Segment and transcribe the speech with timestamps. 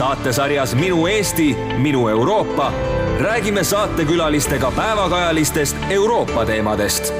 [0.00, 2.72] saatesarjas Minu Eesti, minu Euroopa
[3.18, 7.12] räägime saatekülalistega päevakajalistest Euroopa teemadest.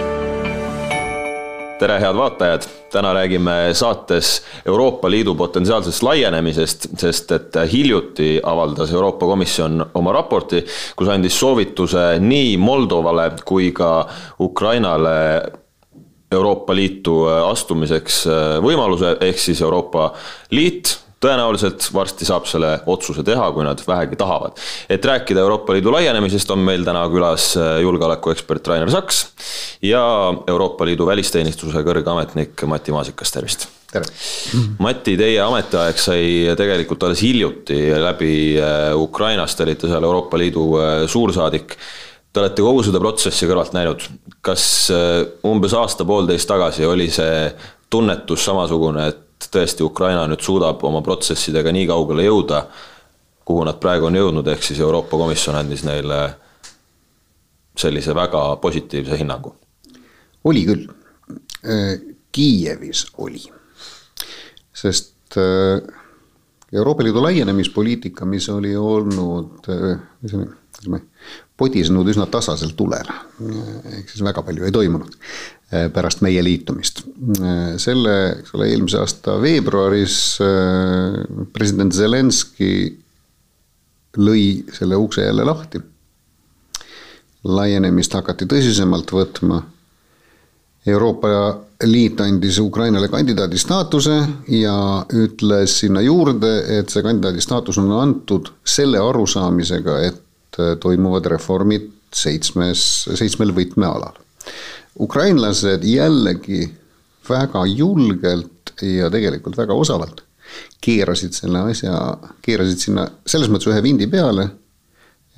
[1.78, 2.62] tere, head vaatajad,
[2.92, 10.64] täna räägime saates Euroopa Liidu potentsiaalsest laienemisest, sest et hiljuti avaldas Euroopa Komisjon oma raporti,
[10.96, 14.08] kus andis soovituse nii Moldovale kui ka
[14.40, 15.42] Ukrainale
[16.32, 18.24] Euroopa Liitu astumiseks
[18.64, 20.12] võimaluse, ehk siis Euroopa
[20.50, 24.56] Liit tõenäoliselt varsti saab selle otsuse teha, kui nad vähegi tahavad.
[24.88, 29.26] et rääkida Euroopa Liidu laienemisest, on meil täna külas äh, julgeolekuekspert Rainer Saks
[29.82, 30.02] ja
[30.48, 33.68] Euroopa Liidu välisteenistuse kõrge ametnik Mati Maasikas, tervist!
[33.92, 34.08] tere!
[34.80, 36.24] Mati, teie ametiaeg sai
[36.56, 41.76] tegelikult alles hiljuti läbi äh, Ukrainast, te olite seal Euroopa Liidu äh, suursaadik
[42.30, 44.04] Te olete kogu seda protsessi kõrvalt näinud,
[44.46, 44.62] kas
[45.42, 47.48] umbes aasta-poolteist tagasi oli see
[47.90, 49.18] tunnetus samasugune, et
[49.48, 52.64] tõesti Ukraina nüüd suudab oma protsessidega nii kaugele jõuda,
[53.44, 56.20] kuhu nad praegu on jõudnud, ehk siis Euroopa Komisjon andis neile
[57.80, 59.54] sellise väga positiivse hinnangu.
[60.44, 60.86] oli küll,
[61.64, 62.00] äh,
[62.32, 63.42] Kiievis oli,
[64.72, 65.99] sest äh,
[66.72, 73.08] Euroopa Liidu laienemispoliitika, mis oli olnud, ütleme, äh, podisenud üsna tasasel tulel,
[73.90, 75.16] ehk siis väga palju ei toimunud.
[75.70, 77.04] Eh, pärast meie liitumist.
[77.36, 80.16] Eh, selle, eks ole, eelmise aasta veebruaris
[81.54, 82.72] president Zelenskõi
[84.18, 85.82] lõi selle ukse jälle lahti.
[87.44, 89.62] laienemist hakati tõsisemalt võtma.
[90.90, 91.28] Euroopa
[91.88, 94.16] Liit andis Ukrainale kandidaadi staatuse
[94.52, 94.74] ja
[95.16, 102.82] ütles sinna juurde, et see kandidaadi staatus on antud selle arusaamisega, et toimuvad reformid seitsmes,
[103.16, 104.18] seitsmel võtmealal.
[105.00, 106.66] Ukrainlased jällegi
[107.30, 110.24] väga julgelt ja tegelikult väga osavalt
[110.80, 111.94] keerasid selle asja,
[112.44, 114.48] keerasid sinna selles mõttes ühe vindi peale,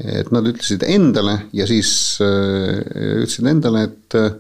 [0.03, 1.93] et nad ütlesid endale ja siis
[2.25, 2.81] äh,
[3.23, 4.31] ütlesid endale, et äh,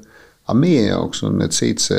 [0.53, 1.99] aga meie jaoks on need seitse,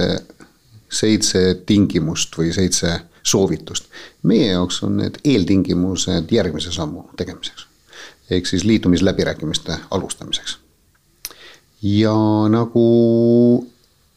[0.94, 3.88] seitse tingimust või seitse soovitust.
[4.24, 7.66] meie jaoks on need eeltingimused järgmise sammu tegemiseks.
[8.30, 10.58] ehk siis liitumisläbirääkimiste alustamiseks
[11.82, 12.14] ja
[12.50, 13.68] nagu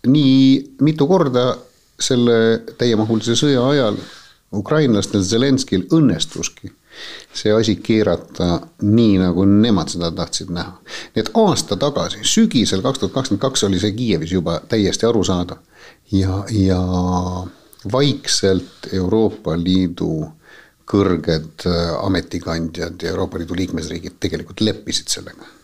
[0.06, 1.56] nii mitu korda
[2.00, 3.96] selle täiemahulise sõja ajal
[4.52, 6.70] ukrainlastel Zelenskil õnnestuski
[7.36, 10.78] see asi keerata nii, nagu nemad seda tahtsid näha.
[11.14, 15.58] nii et aasta tagasi, sügisel kaks tuhat kakskümmend kaks oli see Kiievis juba täiesti arusaadav
[16.12, 16.80] ja, ja
[17.92, 20.26] vaikselt Euroopa Liidu
[20.86, 21.66] kõrged
[22.02, 25.56] ametikandjad ja Euroopa Liidu liikmesriigid tegelikult leppisid sellega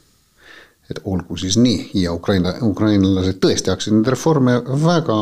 [0.92, 5.18] et olgu siis nii ja Ukraina, ukrainlased tõesti hakkasid neid reforme väga,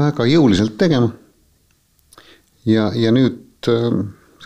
[0.00, 1.12] väga jõuliselt tegema.
[2.66, 3.98] ja, ja nüüd äh,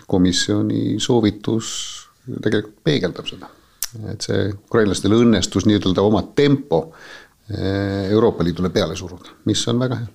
[0.08, 1.70] komisjoni soovitus
[2.42, 3.48] tegelikult peegeldab seda,
[4.12, 10.02] et see ukrainlastel õnnestus nii-ütelda oma tempo äh, Euroopa Liidule peale suruda, mis on väga
[10.02, 10.14] hea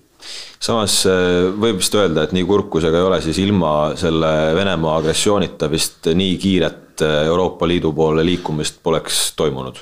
[0.64, 3.74] samas äh, võib vist öelda, et nii kurb kui see ka ei ole, siis ilma
[4.00, 9.76] selle Venemaa agressioonita vist nii kiiret Äh, Euroopa Liidu poole liikumist poleks toimunud?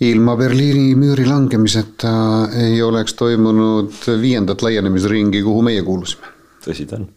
[0.00, 2.10] ilma Berliini müüri langemiseta
[2.52, 6.28] ei oleks toimunud viiendat laienemisringi, kuhu meie kuulusime.
[6.66, 7.08] tõsi ta on.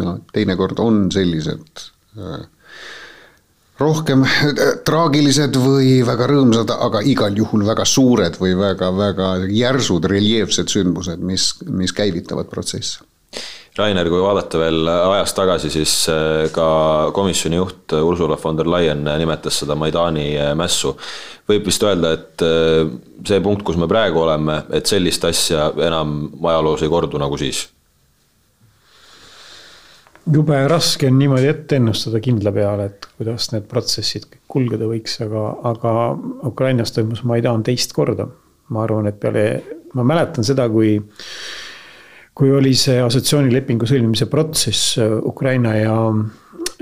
[0.00, 1.82] No teinekord on sellised
[2.18, 2.44] äh,
[3.80, 4.54] rohkem äh,
[4.86, 11.52] traagilised või väga rõõmsad, aga igal juhul väga suured või väga-väga järsud reljeefsed sündmused, mis,
[11.68, 13.04] mis käivitavad protsesse
[13.76, 16.68] Rainer, kui vaadata veel ajas tagasi, siis äh, ka
[17.16, 20.94] komisjoni juht Ursula von der Leyen nimetas seda Maidani mässu.
[21.46, 22.42] võib vist öelda, et
[23.28, 27.66] see punkt, kus me praegu oleme, et sellist asja enam ajaloos ei kordu nagu siis?
[30.32, 35.44] Jube raske on niimoodi ette ennustada kindla peale, et kuidas need protsessid kulgeda võiks, aga,
[35.70, 35.92] aga
[36.48, 38.28] Ukrainas toimus Maidan teist korda.
[38.68, 39.62] ma arvan, et peale,
[39.94, 40.96] ma mäletan seda, kui
[42.36, 45.94] kui oli see assotsiatsioonilepingu sõlmimise protsess äh, Ukraina ja,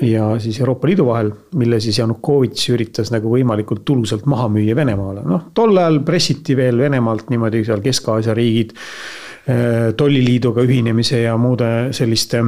[0.03, 1.31] ja siis Euroopa Liidu vahel,
[1.61, 5.23] mille siis Janukovitš üritas nagu võimalikult tulusalt maha müüa Venemaale.
[5.29, 11.71] noh, tol ajal pressiti veel Venemaalt niimoodi seal Kesk-Aasia riigid äh, tolliliiduga ühinemise ja muude
[11.95, 12.43] selliste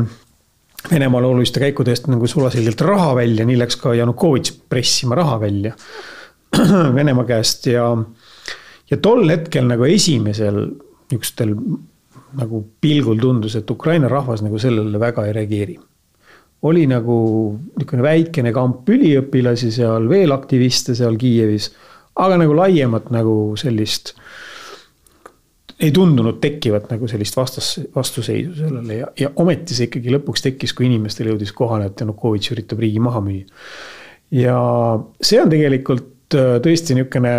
[0.91, 5.73] Venemaale oluliste käikude eest nagu sulaselgelt raha välja, nii läks ka Janukovitš pressima raha välja
[6.97, 7.89] Venemaa käest ja,
[8.91, 10.61] ja tol hetkel nagu esimesel
[11.11, 11.55] niisugustel
[12.37, 15.77] nagu pilgul tundus, et Ukraina rahvas nagu sellele väga ei reageeri.
[16.63, 17.17] oli nagu
[17.77, 21.71] niisugune väikene kamp üliõpilasi seal, veel aktiviste seal Kiievis,
[22.17, 24.15] aga nagu laiemat nagu sellist
[25.81, 30.73] ei tundunud tekkivat nagu sellist vastas, vastuseisu sellele ja, ja ometi see ikkagi lõpuks tekkis,
[30.77, 33.45] kui inimestele jõudis kohale, et Janukovitš üritab riigi maha müüa.
[34.41, 34.57] ja
[35.21, 37.35] see on tegelikult äh, tõesti niisugune,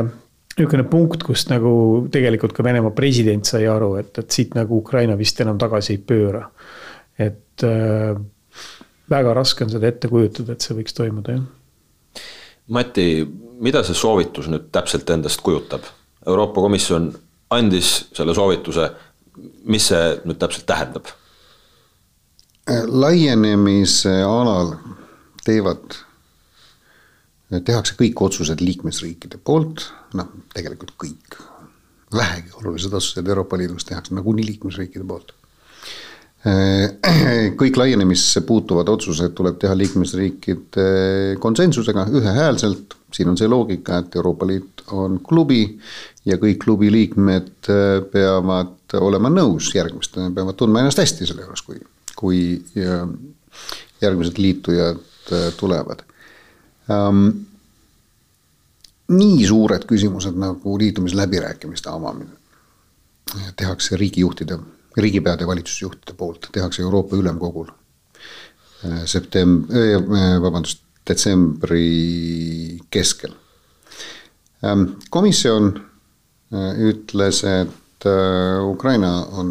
[0.53, 1.71] niisugune punkt, kust nagu
[2.13, 6.01] tegelikult ka Venemaa president sai aru, et, et siit nagu Ukraina vist enam tagasi ei
[6.13, 6.45] pööra.
[7.17, 8.17] et äh,
[9.09, 12.25] väga raske on seda ette kujutada, et see võiks toimuda, jah.
[12.67, 13.23] Mati,
[13.63, 15.85] mida see soovitus nüüd täpselt endast kujutab?
[16.27, 17.13] Euroopa Komisjon
[17.55, 18.89] andis selle soovituse,
[19.71, 21.13] mis see nüüd täpselt tähendab?
[22.67, 24.73] laienemise alal
[25.47, 25.93] teevad,
[27.63, 29.85] tehakse kõik otsused liikmesriikide poolt,
[30.19, 31.37] noh, tegelikult kõik,
[32.11, 35.31] vähegi olulised otsused Euroopa Liidus tehakse nagunii liikmesriikide poolt
[37.57, 42.96] kõik laienemisse puutuvad otsused tuleb teha liikmesriikide konsensusega, ühehäälselt.
[43.13, 45.61] Siin on see loogika, et Euroopa Liit on klubi
[46.25, 47.69] ja kõik klubi liikmed
[48.11, 51.79] peavad olema nõus järgmist, peavad tundma ennast hästi selle juures, kui,
[52.19, 52.41] kui
[54.01, 55.03] järgmised liitujad
[55.59, 56.03] tulevad
[56.91, 57.29] um,.
[59.07, 62.35] nii suured küsimused nagu liitumisläbirääkimiste avamine
[63.55, 64.57] tehakse riigijuhtide
[64.97, 73.33] riigipeade ja valitsusjuhtide poolt tehakse Euroopa Ülemkogul äh, septem-, äh, vabandust, detsembri keskel.
[74.65, 75.73] Ähm, komisjon
[76.53, 78.07] äh, ütles, et
[78.67, 79.49] Ukraina on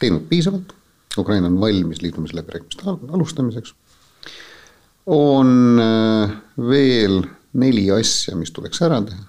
[0.00, 0.74] teinud piisavalt,
[1.18, 3.74] Ukraina on valmis liitumisläbirääkimiste alustamiseks.
[5.06, 5.80] on
[6.56, 7.22] veel
[7.52, 9.24] neli asja, mis tuleks ära teha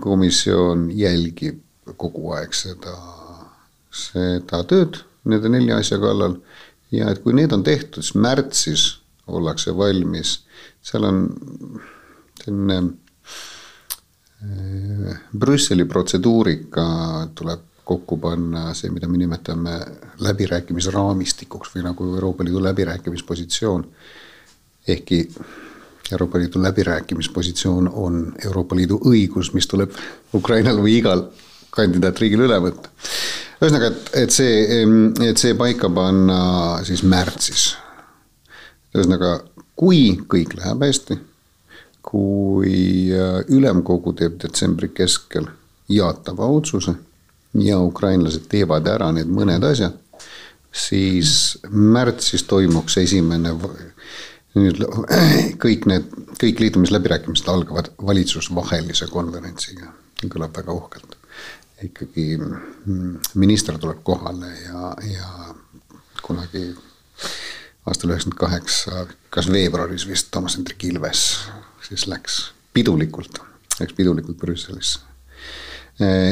[0.00, 1.60] komisjon jälgib
[2.00, 2.94] kogu aeg seda,
[3.92, 6.38] seda tööd nende nelja asja kallal
[6.92, 8.86] ja et kui need on tehtud, siis märtsis
[9.30, 10.40] ollakse valmis,
[10.82, 11.22] seal on
[12.40, 12.78] selline
[14.42, 16.86] äh, Brüsseli protseduurika
[17.34, 19.78] tuleb kokku panna see, mida me nimetame
[20.22, 23.86] läbirääkimisraamistikuks või nagu Euroopa Liidu läbirääkimispositsioon.
[24.88, 25.18] ehkki
[26.12, 29.90] Euroopa Liidu läbirääkimispositsioon on Euroopa Liidu õigus, mis tuleb
[30.34, 31.24] Ukrainal või igal
[31.70, 32.88] kandidaatriigil üle võtta.
[33.60, 34.82] Ühesõnaga, et, et see,
[35.28, 36.40] et see paika panna
[36.86, 37.74] siis märtsis.
[38.94, 39.36] ühesõnaga,
[39.78, 41.18] kui kõik läheb hästi,
[42.02, 45.46] kui äh, ülemkogu teeb detsembri keskel
[45.90, 46.94] jaatava otsuse
[47.60, 49.96] ja ukrainlased teevad ära need mõned asjad,
[50.72, 53.54] siis märtsis toimuks esimene
[54.58, 54.82] nüüd
[55.62, 56.10] kõik need,
[56.40, 59.92] kõik liitumisläbirääkimised algavad valitsusvahelise konverentsiga,
[60.26, 61.19] kõlab väga uhkelt.
[61.84, 65.54] Ikkagi mm, minister tuleb kohale ja, ja
[66.22, 66.74] kunagi
[67.86, 71.24] aastal üheksakümmend kaheksa, kas veebruaris vist Toomas Hendrik Ilves
[71.86, 72.40] siis läks
[72.74, 73.40] pidulikult,
[73.80, 75.00] läks pidulikult Brüsselisse.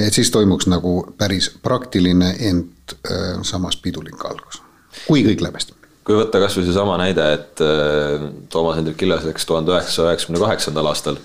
[0.06, 4.62] et siis toimuks nagu päris praktiline, ent äh, samas pidulik algus,
[5.06, 5.78] kui kõik läheb hästi
[6.08, 10.88] kui võtta kasvõi seesama näide, et äh, Toomas Hendrik Ilves läks tuhande üheksasaja üheksakümne kaheksandal
[10.88, 11.18] aastal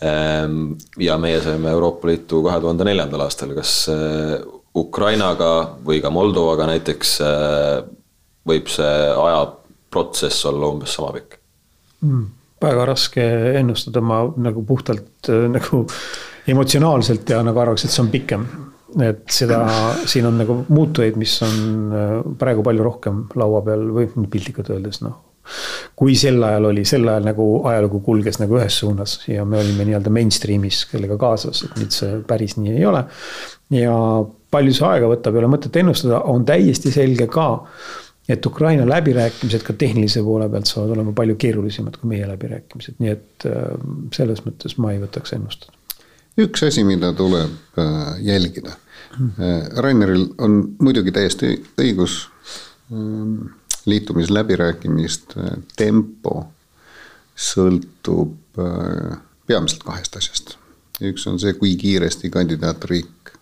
[0.00, 4.38] ja meie saime Euroopa Liitu kahe tuhande neljandal aastal, kas äh,
[4.76, 7.82] Ukrainaga või ka Moldovaga näiteks äh,
[8.48, 11.36] võib see ajaprotsess olla umbes sama pikk
[12.06, 12.26] mm,?
[12.60, 13.22] väga raske
[13.56, 15.86] ennustada, ma nagu puhtalt nagu
[16.50, 18.44] emotsionaalselt ja nagu arvaks, et see on pikem
[18.98, 19.60] et seda,
[20.10, 25.18] siin on nagu muutujaid, mis on praegu palju rohkem laua peal või piltlikult öeldes noh.
[25.96, 29.86] Kui sel ajal oli, sel ajal nagu ajalugu kulges nagu ühes suunas ja me olime
[29.88, 33.04] nii-öelda mainstream'is kellega kaasas, et nüüd see päris nii ei ole.
[33.74, 33.96] ja
[34.50, 37.50] palju see aega võtab, ei ole mõtet ennustada, on täiesti selge ka
[38.30, 43.12] et Ukraina läbirääkimised ka tehnilise poole pealt saavad olema palju keerulisemad kui meie läbirääkimised, nii
[43.16, 43.68] et äh,
[44.14, 45.78] selles mõttes ma ei võtaks ennustada
[46.38, 48.76] üks asi, mida tuleb äh, jälgida.
[49.12, 52.22] Äh, Raineril on muidugi täiesti õigus,
[52.92, 53.50] ähm,
[53.86, 55.40] liitumisläbirääkimiste
[55.76, 56.44] tempo
[57.36, 60.56] sõltub äh, peamiselt kahest asjast.
[61.00, 63.32] üks on see, kui kiiresti kandidaatriik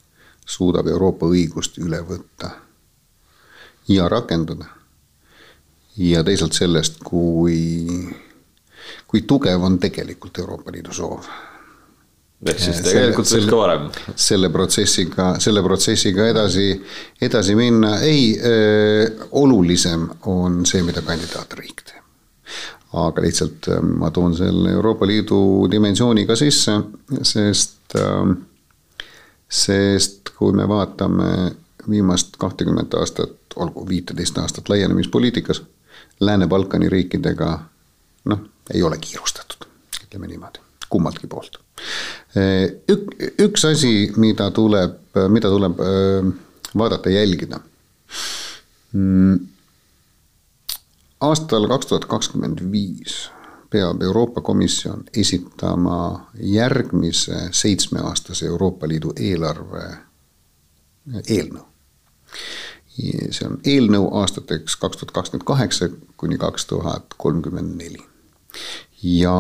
[0.47, 2.53] suudab Euroopa õigust üle võtta
[3.89, 4.65] ja rakendada.
[5.97, 7.87] ja teisalt sellest, kui,
[9.07, 11.27] kui tugev on tegelikult Euroopa Liidu soov
[12.47, 13.87] ehk siis tegelikult võiks ka varem.
[14.15, 16.69] selle protsessiga, selle protsessiga edasi,
[17.21, 18.37] edasi minna, ei
[19.43, 22.05] olulisem on see, mida kandidaatriik teeb.
[22.99, 25.41] aga lihtsalt ma toon selle Euroopa Liidu
[25.71, 26.79] dimensiooni ka sisse,
[27.23, 27.97] sest
[29.49, 31.57] sest kui me vaatame
[31.91, 35.63] viimast kahtekümmet aastat, olgu viiteist aastat laienemispoliitikas,
[36.21, 37.49] Lääne-Balkani riikidega
[38.25, 38.41] noh,
[38.75, 39.67] ei ole kiirustatud,
[40.05, 41.61] ütleme niimoodi kummaltki poolt.
[42.93, 44.99] Ük-, üks asi, mida tuleb,
[45.33, 45.81] mida tuleb
[46.79, 47.61] vaadata, jälgida.
[48.93, 49.39] Mm,
[51.21, 53.29] aastal kaks tuhat kakskümmend viis
[53.71, 59.85] peab Euroopa Komisjon esitama järgmise seitsmeaastase Euroopa Liidu eelarve
[61.29, 61.65] eelnõu.
[63.31, 68.03] see on eelnõu aastateks kaks tuhat kakskümmend kaheksa kuni kaks tuhat kolmkümmend neli.
[69.03, 69.37] ja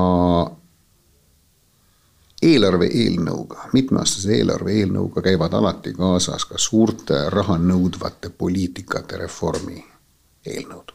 [2.42, 9.82] eelarve eelnõuga, mitmeaastase eelarve eelnõuga käivad alati kaasas ka suurte raha nõudvate poliitikate reformi
[10.46, 10.94] eelnõud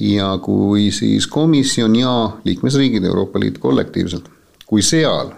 [0.00, 4.28] ja kui siis komisjon ja liikmesriigid, Euroopa Liit kollektiivselt,
[4.66, 5.32] kui seal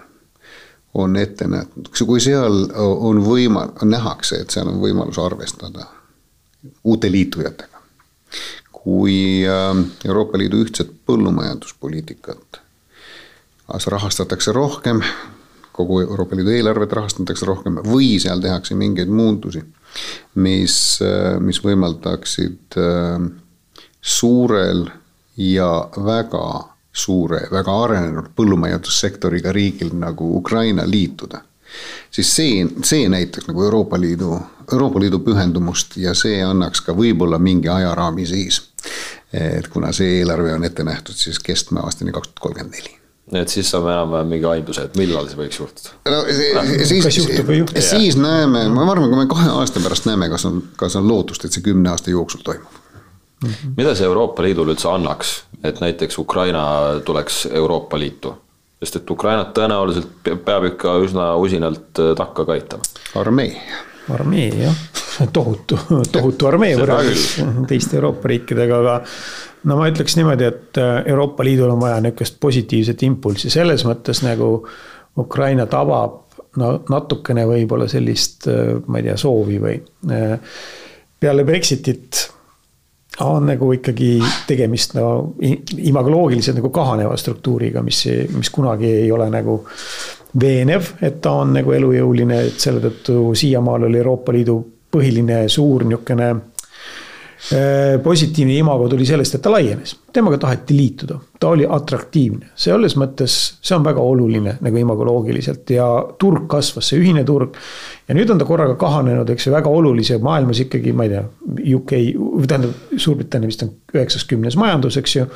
[0.94, 5.86] on ette nähtud, kui seal on võima-, nähakse, et seal on võimalus arvestada
[6.84, 7.80] uute liitujatega.
[8.82, 12.58] kui ähm, Euroopa Liidu ühtset põllumajanduspoliitikat
[13.68, 15.02] rahastatakse rohkem,
[15.72, 19.62] kogu Euroopa Liidu eelarvet rahastatakse rohkem või seal tehakse mingeid muundusi,
[20.34, 20.74] mis,
[21.40, 23.30] mis võimaldaksid äh,
[24.02, 24.86] suurel
[25.36, 31.40] ja väga suure, väga arenenud põllumajandussektoriga riigil nagu Ukraina liituda.
[32.10, 34.40] siis see, see näitaks nagu Euroopa Liidu,
[34.72, 38.62] Euroopa Liidu pühendumust ja see annaks ka võib-olla mingi ajaraami siis.
[39.32, 43.01] et kuna see eelarve on ette nähtud siis kestma aastani kaks tuhat kolmkümmend neli
[43.32, 45.94] et siis saame enam-vähem mingi aimduse, et millal see võiks juhtuda.
[46.10, 50.62] no siis, siis, siis näeme, ma arvan, kui me kahe aasta pärast näeme, kas on,
[50.76, 52.80] kas on lootust, et see kümne aasta jooksul toimub
[53.44, 53.50] mm.
[53.50, 53.74] -hmm.
[53.76, 56.64] mida see Euroopa Liidule üldse annaks, et näiteks Ukraina
[57.04, 58.34] tuleks Euroopa Liitu?
[58.82, 60.08] sest et Ukrainat tõenäoliselt
[60.44, 62.82] peab ikka üsna usinalt äh, takka ka aitama.
[63.14, 63.62] armee.
[64.10, 64.74] armee jah,
[65.36, 65.78] tohutu,
[66.12, 67.26] tohutu armee võrreldes
[67.70, 68.96] teiste Euroopa riikidega, aga
[69.68, 74.22] no ma ütleks niimoodi, et äh, Euroopa Liidul on vaja niisugust positiivset impulssi selles mõttes
[74.26, 74.54] nagu
[75.18, 76.20] Ukraina tabab
[76.60, 79.78] no natukene võib-olla sellist, äh, ma ei tea, soovi või
[81.22, 82.24] peale Brexitit
[83.22, 84.16] on nagu ikkagi
[84.48, 89.60] tegemist no imagoloogiliselt nagu kahaneva struktuuriga, mis, mis kunagi ei ole nagu
[90.40, 94.56] veenev, et ta on nagu elujõuline, et selle tõttu siiamaale oli Euroopa Liidu
[94.92, 96.51] põhiline suur niisugune Äh,
[98.02, 103.34] positiivne imago tuli sellest, et ta laienes, temaga taheti liituda, ta oli atraktiivne, selles mõttes
[103.58, 105.88] see on väga oluline nagu imagoloogiliselt ja
[106.22, 107.58] turg kasvas, see ühine turg.
[108.08, 111.24] ja nüüd on ta korraga kahanenud, eks ju, väga olulise maailmas ikkagi, ma ei tea,
[111.80, 111.96] UK,
[112.46, 115.28] tähendab Suurbritannia vist on üheksas, kümnes majandus, eks ju.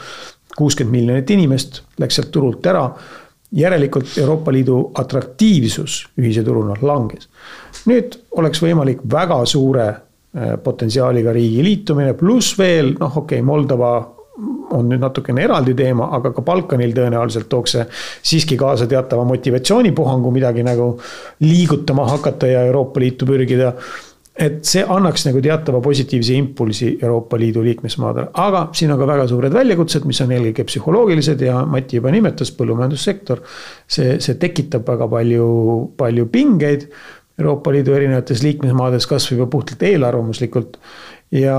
[0.56, 2.86] kuuskümmend miljonit inimest läks sealt turult ära
[3.52, 7.28] järelikult Euroopa Liidu atraktiivsus ühise turuna langes.
[7.86, 10.05] nüüd oleks võimalik väga suure Äh,
[10.62, 13.95] potentsiaaliga riigi liitumine, pluss veel noh, okei okay,, Moldova
[14.76, 17.87] on nüüd natukene eraldi teema, aga ka Balkanil tõenäoliselt tooks see
[18.33, 20.90] siiski kaasa teatava motivatsioonipuhangu midagi nagu
[21.45, 23.73] liigutama hakata ja Euroopa Liitu pürgida.
[24.37, 29.25] et see annaks nagu teatava positiivse impulsi Euroopa Liidu liikmesmaadele, aga siin on ka väga
[29.31, 33.40] suured väljakutsed, mis on eelkõige psühholoogilised ja Mati juba nimetas, põllumajandussektor.
[33.88, 35.47] see, see tekitab väga palju,
[35.97, 36.90] palju pingeid
[37.38, 40.78] Euroopa Liidu erinevates liikmesmaades kasvõi juba puhtalt eelarvamuslikult.
[41.35, 41.59] ja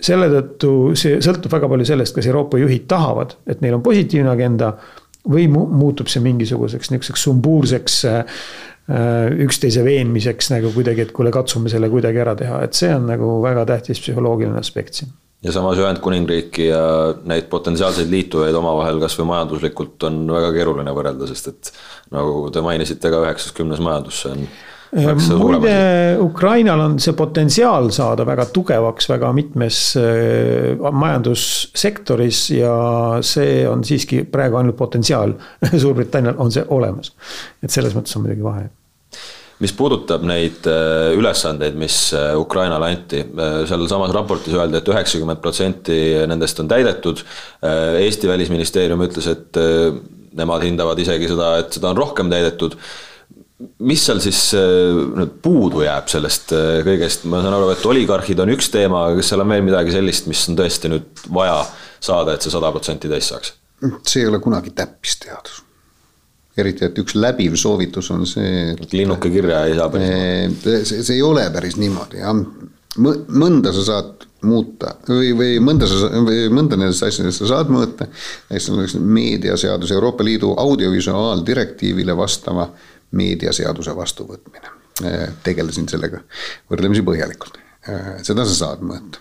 [0.00, 4.30] selle tõttu see sõltub väga palju sellest, kas Euroopa juhid tahavad, et neil on positiivne
[4.30, 4.74] agenda.
[5.24, 8.24] või muutub see mingisuguseks niisuguseks sumbuurseks äh,
[9.40, 13.38] üksteise veenmiseks nagu kuidagi, et kuule, katsume selle kuidagi ära teha, et see on nagu
[13.40, 16.82] väga tähtis psühholoogiline aspekt siin ja samas Ühendkuningriiki ja
[17.28, 21.72] neid potentsiaalseid liitujaid omavahel kasvõi majanduslikult on väga keeruline võrrelda, sest et
[22.12, 24.46] nagu te mainisite ka üheksas, kümnes majandus, see on
[24.94, 32.74] muide, Ukrainal on see potentsiaal saada väga tugevaks väga mitmes äh, majandussektoris ja
[33.24, 35.34] see on siiski praegu ainult potentsiaal.
[35.82, 37.14] Suurbritannial on see olemas,
[37.62, 38.70] et selles mõttes on muidugi vahe
[39.62, 43.22] mis puudutab neid äh, ülesandeid, mis äh, Ukrainale anti,
[43.70, 45.98] sealsamas raportis öeldi et, et üheksakümmend protsenti
[46.28, 47.22] nendest on täidetud.
[47.64, 49.60] Eesti välisministeerium ütles, et
[50.36, 52.74] nemad hindavad isegi seda, et seda on rohkem täidetud
[53.88, 58.40] mis seal siis äh, nüüd puudu jääb sellest äh, kõigest, ma saan aru, et oligarhid
[58.44, 61.60] on üks teema, aga kas seal on veel midagi sellist, mis on tõesti nüüd vaja
[62.04, 63.54] saada, et see sada protsenti täis saaks?
[64.06, 65.62] see ei ole kunagi täppisteadus.
[66.56, 68.76] eriti, et üks läbiv soovitus on see.
[68.92, 70.78] linnuke kirja ei saa päris niimoodi.
[70.84, 72.38] see, see ei ole päris niimoodi jah,
[72.98, 78.06] mõnda sa saad muuta või, või mõnda sa, või mõnda nendest asjadest sa saad mõõta.
[78.50, 82.68] näiteks on üks meediaseadus Euroopa Liidu audiovisuaaldirektiivile vastava
[83.14, 84.72] meediaseaduse vastuvõtmine.
[85.42, 86.20] tegelesin sellega
[86.70, 87.56] võrdlemisi põhjalikult,
[88.22, 89.18] seda sa saad mõõta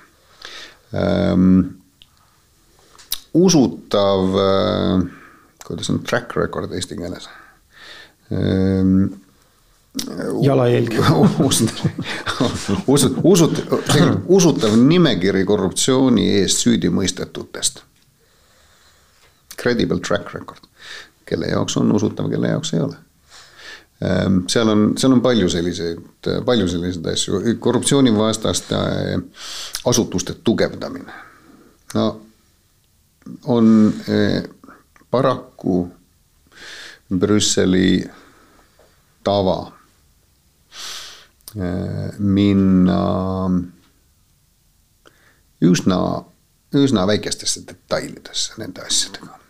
[0.94, 1.80] ähm,.
[3.34, 4.38] usutav,
[5.66, 7.26] kuidas on track record eesti keeles
[8.30, 9.08] ehm,
[10.42, 10.94] jalajälg
[12.88, 17.84] usut-, usut-, tegelikult usutav nimekiri korruptsiooni eest süüdimõistetutest.
[19.62, 20.66] Credible track record,
[21.30, 22.98] kelle jaoks on usutav, kelle jaoks ei ole.
[24.04, 26.00] Ehm, seal on, seal on palju selliseid,
[26.46, 28.76] palju selliseid asju, korruptsioonivastaste
[29.86, 31.14] asutuste tugevdamine.
[31.94, 32.22] no
[33.46, 34.44] on eh,
[35.12, 35.88] paraku
[37.20, 38.04] Brüsseli
[39.24, 39.72] tava
[41.56, 43.00] eh, minna
[45.62, 46.00] üsna,
[46.76, 49.43] üsna väikestesse detailidesse nende asjadega.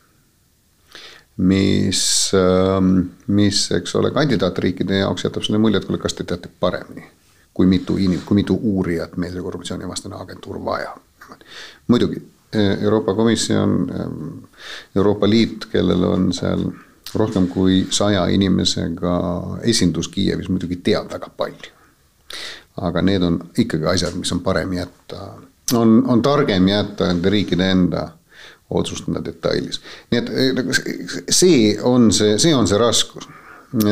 [1.38, 6.52] Mis, ehm, mis, eks ole, kandidaatriikide jaoks jätab selle mulje, et kuule, kas te teate
[6.60, 7.08] paremini,
[7.54, 11.02] kui mitu inim-, kui mitu uurijat meil see korruptsioonivastane agentuur vajab.
[11.88, 12.22] muidugi
[12.54, 13.92] Euroopa Komisjon,
[14.96, 16.68] Euroopa Liit, kellel on seal
[17.16, 19.14] rohkem kui saja inimesega
[19.62, 21.72] esindus Kiievis, muidugi teab väga palju.
[22.82, 25.34] aga need on ikkagi asjad, mis on parem jätta,
[25.78, 28.08] on, on targem jätta nende riikide enda
[28.70, 29.82] otsustada detailis.
[30.12, 30.76] nii et nagu
[31.30, 33.28] see on see, see on see raskus.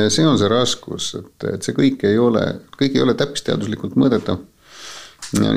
[0.10, 2.46] see on see raskus, et, et see kõik ei ole,
[2.78, 4.40] kõik ei ole täppisteaduslikult mõõdetav.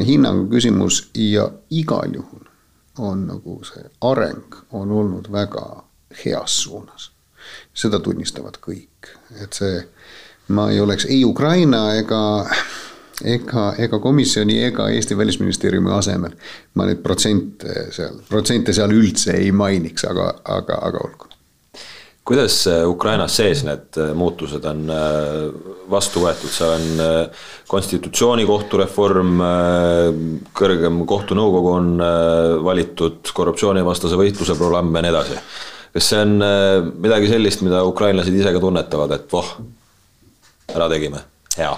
[0.06, 2.44] hinnangu küsimus ja igal juhul
[2.98, 5.84] on nagu see areng on olnud väga
[6.24, 7.10] heas suunas.
[7.74, 9.10] seda tunnistavad kõik,
[9.42, 9.82] et see,
[10.48, 12.46] ma ei oleks ei Ukraina ega,
[13.22, 16.34] ega, ega komisjoni ega Eesti Välisministeeriumi asemel.
[16.74, 21.34] ma neid protsente seal, protsente seal üldse ei mainiks, aga, aga, aga olgu
[22.24, 25.04] kuidas äh, Ukrainas sees need äh, muutused on äh,
[25.90, 27.28] vastu võetud, seal on
[27.68, 29.40] konstitutsioonikohtu reform,
[30.56, 31.88] kõrgem kohtunõukogu on
[32.64, 35.40] valitud, korruptsioonivastase võitluse programm ja nii edasi.
[35.92, 36.32] kas see on
[37.04, 39.50] midagi sellist, mida ukrainlased ise ka tunnetavad, et voh,
[40.72, 41.20] ära tegime,
[41.58, 41.74] hea?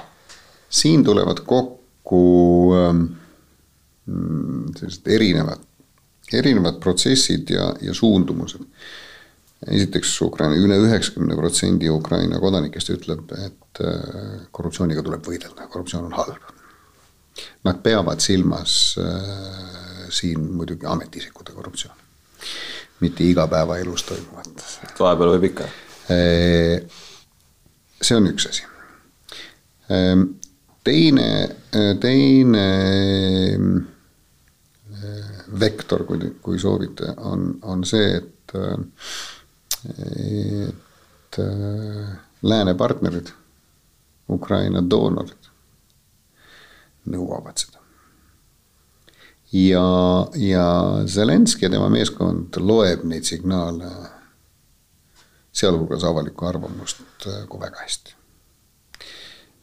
[0.77, 2.21] Siin tulevad kokku
[2.77, 3.03] ähm,
[4.77, 5.65] sellised erinevad,
[6.33, 8.63] erinevad protsessid ja, ja suundumused
[9.65, 16.17] esiteks Ukraina üle üheksakümne protsendi Ukraina kodanikest ütleb, et äh, korruptsiooniga tuleb võidelda, korruptsioon on
[16.19, 16.53] halb.
[17.67, 22.09] Nad peavad silmas äh, siin muidugi ametiisikute korruptsiooni,
[23.01, 24.65] mitte igapäevaelus toimuvat.
[25.01, 25.69] vahepeal võib ikka.
[26.13, 26.85] Äh,
[28.03, 28.67] see on üks asi.
[30.87, 31.31] Teine,
[31.99, 32.67] teine
[35.61, 38.55] vektor, kui, kui soovite, on, on see, et
[39.87, 43.31] et äh, lääne partnerid,
[44.31, 45.51] Ukraina doonorid
[47.07, 47.79] nõuavad seda.
[49.53, 49.87] ja,
[50.35, 50.67] ja
[51.07, 53.93] Zelenskõi ja tema meeskond loeb neid signaale,
[55.55, 58.16] sealhulgas avalikku arvamust, äh, kui väga hästi.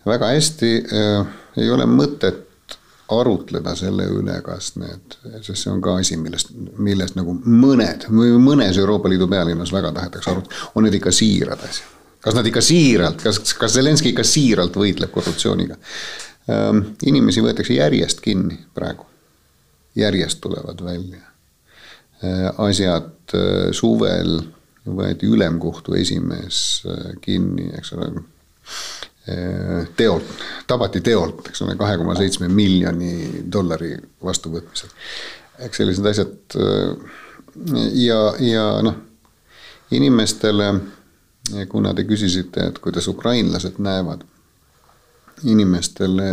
[0.06, 2.42] Väga hästi äh, ei ole mõtet
[3.14, 8.08] arutleda selle üle, kas need, sest see on ka asi, millest, millest nagu mõned,
[8.42, 12.00] mõnes Euroopa Liidu pealinnas väga tahetakse arutada, on need ikka siirad asjad.
[12.24, 15.76] kas nad ikka siiralt, kas, kas Zelenskõi ikka siiralt võitleb korruptsiooniga?
[16.52, 19.06] Ähm, inimesi võetakse järjest kinni praegu,
[20.00, 21.22] järjest tulevad välja.
[22.24, 24.40] Äh, asjad äh, suvel
[24.88, 28.10] võeti ülemkohtu esimees äh, kinni, eks ole
[29.96, 30.24] teolt,
[30.68, 34.90] tabati teolt, eks ole, kahe koma seitsme miljoni dollari vastuvõtmisel.
[35.64, 37.14] eks sellised asjad eh,
[38.04, 38.98] ja, ja noh,
[39.96, 40.74] inimestele,
[41.70, 44.26] kuna te küsisite, et kuidas ukrainlased näevad,
[45.44, 46.28] inimestele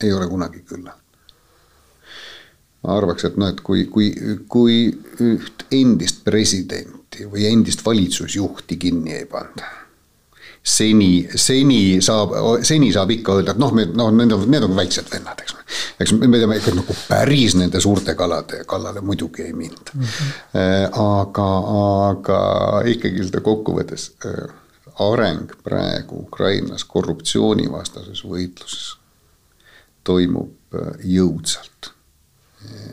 [0.00, 1.04] ei ole kunagi küllalt
[2.84, 4.12] ma arvaks, et noh, et kui, kui,
[4.48, 4.78] kui
[5.24, 9.87] üht endist presidenti või endist valitsusjuhti kinni ei panda
[10.68, 14.76] seni, seni saab, seni saab ikka öelda, et noh, me noh, need on, need on
[14.76, 15.56] väiksed vennad, eks.
[16.04, 20.04] eks me teame ikka nagu päris nende suurte kalade kallale muidugi ei minda mm.
[20.04, 21.00] -hmm.
[21.04, 21.48] aga,
[22.10, 22.40] aga
[22.92, 24.54] ikkagi seda kokkuvõttes äh,
[25.08, 28.96] areng praegu Ukrainas korruptsioonivastases võitluses
[30.04, 31.94] toimub äh, jõudsalt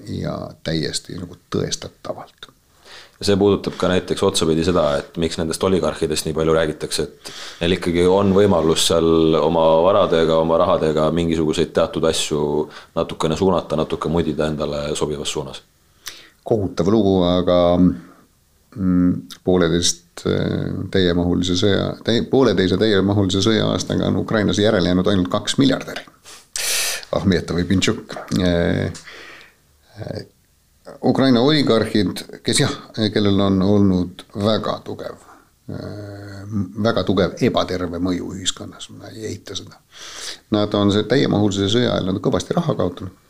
[0.07, 2.54] ja täiesti nagu tõestatavalt
[3.19, 7.31] ja see puudutab ka näiteks otsapidi seda, et miks nendest oligarhidest nii palju räägitakse, et
[7.61, 12.41] neil ikkagi on võimalus seal oma varadega, oma rahadega mingisuguseid teatud asju
[12.97, 15.63] natukene suunata, natuke mudida endale sobivas suunas.
[16.45, 21.87] kohutav lugu, aga mm, pooleteist äh, täiemahulise sõja,
[22.29, 26.05] pooleteise täiemahulise sõja aastaga on Ukrainas järele jäänud ainult kaks miljardäri.
[27.15, 28.91] Ahmetov või Pintšuk äh,
[30.03, 30.25] äh,
[31.03, 32.73] Ukraina oligarhid, kes jah,
[33.13, 35.15] kellel on olnud väga tugev,
[36.83, 39.79] väga tugev ebaterve mõju ühiskonnas, ma ei eita seda.
[40.53, 43.23] Nad on see täiemahulise sõja ajal, nad on kõvasti raha kaotanud.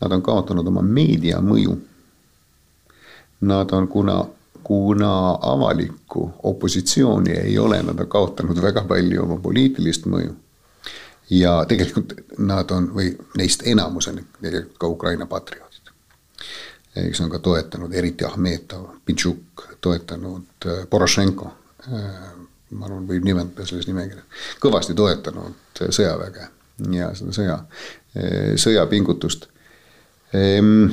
[0.00, 1.78] Nad on kaotanud oma meediamõju.
[3.48, 4.18] Nad on, kuna,
[4.64, 5.14] kuna
[5.52, 10.36] avalikku opositsiooni ei ole, nad on kaotanud väga palju oma poliitilist mõju
[11.30, 15.69] ja tegelikult nad on või neist enamus on tegelikult ka Ukraina patrioodid
[17.08, 21.52] kes on ka toetanud, eriti Ahmetov, Pintšuk, toetanud äh, Porošenko.
[21.92, 22.04] Äh,
[22.70, 26.48] ma arvan, võib nimetada selles nimekirjas, kõvasti toetanud sõjaväge
[26.94, 27.58] ja seda sõja,
[28.14, 29.48] äh, sõjapingutust.
[30.34, 30.86] Ehm,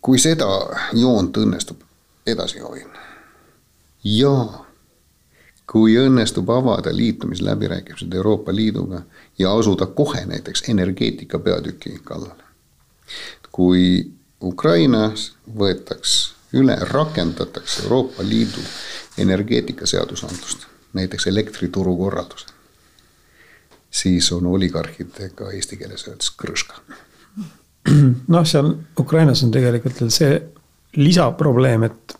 [0.00, 0.48] kui seda
[0.96, 1.82] joont õnnestub
[2.26, 3.08] edasi hoida
[4.04, 4.32] ja
[5.70, 9.02] kui õnnestub avada liitumisläbirääkimised Euroopa Liiduga
[9.38, 12.42] ja asuda kohe näiteks energeetika peatüki kallale.
[13.52, 14.10] kui
[14.42, 16.16] Ukrainas võetaks
[16.56, 18.62] üle, rakendatakse Euroopa Liidu
[19.18, 22.46] energeetikaseadusandlust, näiteks elektrituru korraldus,
[23.90, 26.80] siis on oligarhidega eesti keeles öeldes krõška.
[28.34, 30.40] noh, seal Ukrainas on tegelikult veel see
[30.96, 32.16] lisaprobleem, et,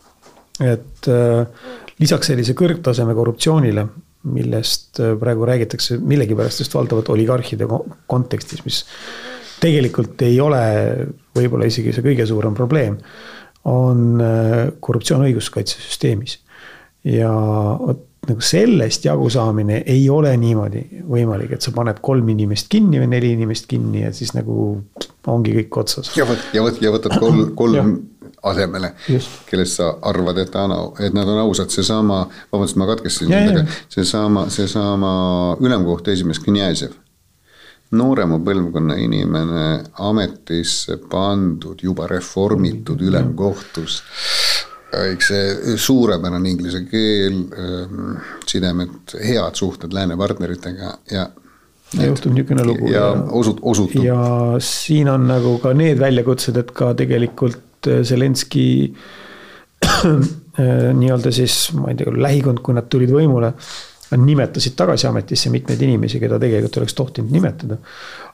[0.61, 1.67] et äh,
[1.99, 3.87] lisaks sellise kõrgtaseme korruptsioonile,
[4.31, 7.67] millest äh, praegu räägitakse millegipärast just valdavalt oligarhide
[8.07, 8.85] kontekstis, mis
[9.61, 10.61] tegelikult ei ole
[11.37, 12.97] võib-olla isegi see kõige suurem probleem,
[13.69, 16.39] on äh, korruptsioon õiguskaitsesüsteemis.
[17.05, 22.99] ja vot nagu sellest jagusaamine ei ole niimoodi võimalik, et sa paned kolm inimest kinni
[23.01, 24.55] või neli inimest kinni ja siis nagu
[25.31, 26.11] ongi kõik otsas.
[26.17, 27.95] ja vot, ja vot, ja võtad kolm, kolm
[28.51, 28.93] asemele,
[29.49, 30.53] kellest sa arvad, et,
[31.05, 35.13] et nad on ausad, seesama, vabandust, ma katkestasin, aga seesama, seesama
[35.61, 36.93] ülemkohtu esimees Knjazev
[37.97, 39.65] noorema põlvkonna inimene
[40.07, 44.01] ametisse pandud, juba reformitud ülemkohtus.
[44.91, 51.29] eks see suurepärane inglise keel, ähm, sidemed, head suhted lääne partneritega ja
[51.95, 52.91] ja juhtub niisugune lugu.
[52.91, 54.03] ja osut-, osutub.
[54.03, 58.67] ja siin on nagu ka need väljakutsed, et ka tegelikult äh, Zelenski
[59.85, 63.53] äh, nii-öelda siis, ma ei tea, lähikond, kui nad tulid võimule
[64.11, 67.77] Nad nimetasid tagasi ametisse mitmeid inimesi, keda tegelikult oleks tohtinud nimetada.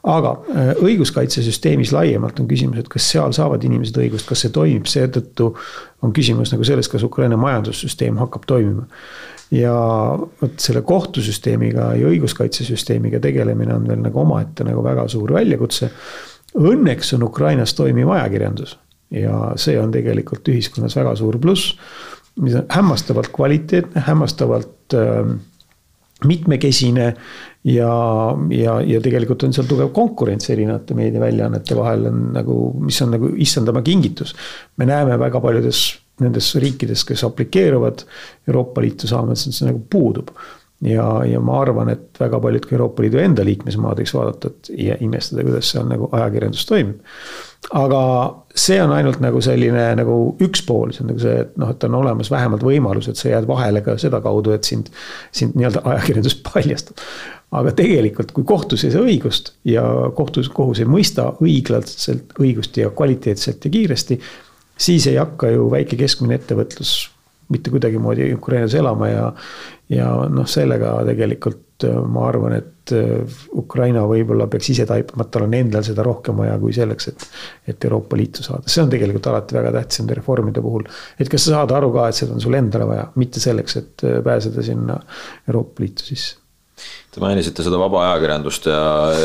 [0.08, 4.88] aga äh, õiguskaitsesüsteemis laiemalt on küsimus, et kas seal saavad inimesed õigust, kas see toimib,
[4.90, 5.52] seetõttu
[6.02, 8.88] on küsimus nagu selles, kas Ukraina majandussüsteem hakkab toimima.
[9.52, 9.74] ja
[10.42, 15.92] vot selle kohtusüsteemiga ja õiguskaitsesüsteemiga tegelemine on veel nagu omaette nagu väga suur väljakutse.
[16.58, 18.78] Õnneks on Ukrainas toimiv ajakirjandus
[19.12, 21.78] ja see on tegelikult ühiskonnas väga suur pluss
[22.42, 25.38] mis on hämmastavalt kvaliteetne, hämmastavalt äh,
[26.26, 27.08] mitmekesine
[27.68, 27.92] ja,
[28.50, 33.32] ja, ja tegelikult on seal tugev konkurents erinevate meediaväljaannete vahel on nagu, mis on nagu
[33.38, 34.36] issandama kingitus.
[34.78, 35.82] me näeme väga paljudes
[36.22, 38.02] nendes riikides, kes aplikeeruvad
[38.48, 40.32] Euroopa Liitu saama, et see nagu puudub
[40.82, 44.72] ja, ja ma arvan, et väga paljud ka Euroopa Liidu enda liikmesmaad võiks vaadata, et
[44.88, 47.00] ja imestada, kuidas seal nagu ajakirjandus toimib.
[47.76, 48.02] Aga
[48.58, 51.88] see on ainult nagu selline nagu üks pool, see on nagu see, et noh, et
[51.88, 54.92] on olemas vähemalt võimalus, et sa jääd vahele ka sedakaudu, et sind,
[55.36, 57.04] sind nii-öelda ajakirjandus paljastab.
[57.58, 59.84] aga tegelikult, kui kohtus ei saa õigust ja
[60.16, 64.20] kohtus, kohus ei mõista õiglaselt õigust ja kvaliteetselt ja kiiresti,
[64.78, 66.98] siis ei hakka ju väike keskmine ettevõtlus
[67.50, 69.28] mitte kuidagimoodi Ukrainas elama ja,
[69.94, 75.32] ja noh, sellega tegelikult äh, ma arvan, et äh, Ukraina võib-olla peaks ise taipama, et
[75.34, 77.28] tal on endal seda rohkem vaja kui selleks, et.
[77.68, 80.88] et Euroopa Liitu saada, see on tegelikult alati väga tähtis nende reformide puhul.
[81.20, 84.08] et kas sa saad aru ka, et seda on sul endale vaja, mitte selleks, et
[84.08, 85.00] äh, pääseda sinna
[85.48, 86.47] Euroopa Liitu sisse
[87.18, 88.80] Te mainisite seda vaba ajakirjandust ja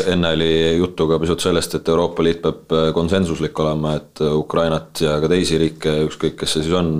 [0.09, 5.19] enne oli juttu ka pisut sellest, et Euroopa Liit peab konsensuslik olema, et Ukrainat ja
[5.21, 6.95] ka teisi riike, ükskõik kes see siis on,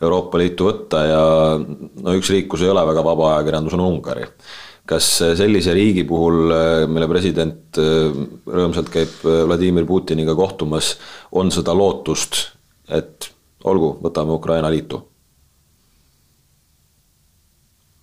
[0.00, 1.18] Euroopa Liitu võtta ja
[1.60, 4.24] no üks riik, kus ei ole väga vaba ajakirjandus, on Ungari.
[4.88, 5.08] kas
[5.42, 6.54] sellise riigi puhul,
[6.88, 7.80] mille president
[8.48, 10.94] rõõmsalt käib Vladimir Putiniga kohtumas,
[11.36, 12.40] on seda lootust,
[12.88, 13.28] et
[13.68, 15.02] olgu, võtame Ukraina liitu?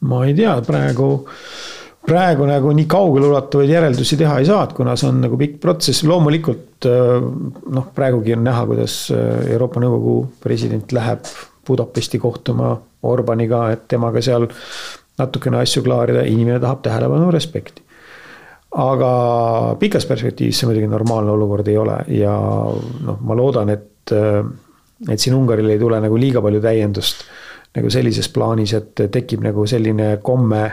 [0.06, 1.10] ma ei tea, praegu
[2.08, 6.06] praegu nagu nii kaugeleulatuvaid järeldusi teha ei saa, et kuna see on nagu pikk protsess,
[6.08, 7.18] loomulikult äh,
[7.76, 11.28] noh, praegugi on näha, kuidas äh, Euroopa Nõukogu president läheb
[11.68, 12.72] Budapesti kohtuma
[13.08, 14.48] Orbaniga, et temaga seal
[15.20, 17.84] natukene asju klaarida, inimene tahab tähelepanu, respekti.
[18.78, 19.12] aga
[19.80, 24.46] pikas perspektiivis see muidugi normaalne olukord ei ole ja noh, ma loodan, et, äh,
[25.12, 27.28] et siin Ungaril ei tule nagu liiga palju täiendust
[27.76, 30.64] nagu sellises plaanis, et tekib nagu selline komme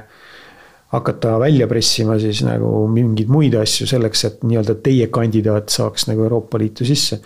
[0.95, 6.25] hakata välja pressima siis nagu mingeid muid asju selleks, et nii-öelda teie kandidaat saaks nagu
[6.27, 7.21] Euroopa Liitu sisse.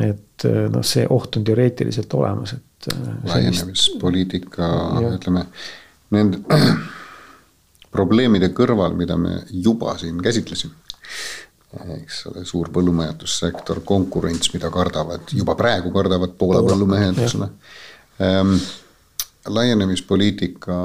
[0.00, 2.94] et noh, see oht on teoreetiliselt olemas, et.
[3.28, 4.68] laienemispoliitika,
[5.10, 5.42] ütleme,
[6.16, 6.40] nende
[7.96, 10.72] probleemide kõrval, mida me juba siin käsitlesime
[12.00, 17.50] eks ole, suur põllumajandussektor, konkurents, mida kardavad, juba praegu kardavad Poola põllumehed, eks ole
[18.26, 18.56] ähm,.
[19.46, 20.76] laienemispoliitika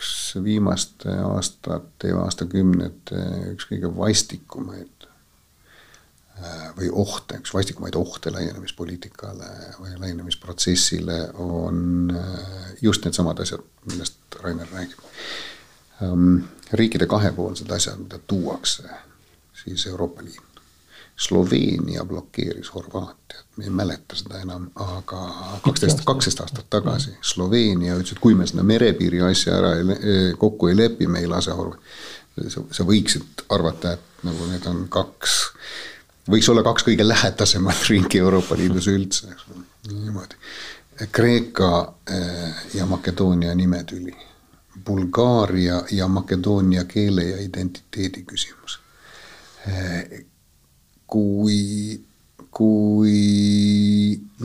[0.00, 3.20] üks viimaste aastate ja aastakümnete
[3.52, 5.06] üks kõige vastikumaid
[6.40, 9.50] äh, või ohte, üks vastikumaid ohte laienemispoliitikale
[9.82, 15.04] või laienemisprotsessile on äh, just needsamad asjad, millest Rainer räägib.
[16.00, 18.88] Ähm, riikide kahepoolsed asjad, mida tuuakse
[19.64, 20.49] siis Euroopa Liit.
[21.20, 25.18] Sloveenia blokeeris Horvaatiat, me ei mäleta seda enam, aga
[25.64, 30.70] kaksteist, kaksteist aastat tagasi Sloveenia ütles, et kui me seda merepiiri asja ära ei, kokku
[30.70, 32.72] ei lepi, me ei lase Horvaatiat.
[32.72, 35.36] sa võiksid arvata, et nagu need on kaks,
[36.32, 39.36] võiks olla kaks kõige lähedasemat riiki Euroopa Liidus üldse,
[39.90, 40.40] niimoodi.
[41.12, 41.70] Kreeka
[42.08, 44.16] eh, ja Makedoonia nimetüli,
[44.86, 48.80] Bulgaaria ja Makedoonia keele ja identiteedi küsimus
[51.10, 52.00] kui,
[52.50, 53.16] kui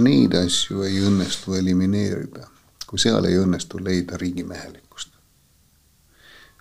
[0.01, 2.47] neid asju ei õnnestu elimineerida,
[2.89, 5.13] kui seal ei õnnestu leida riigimehelikkust,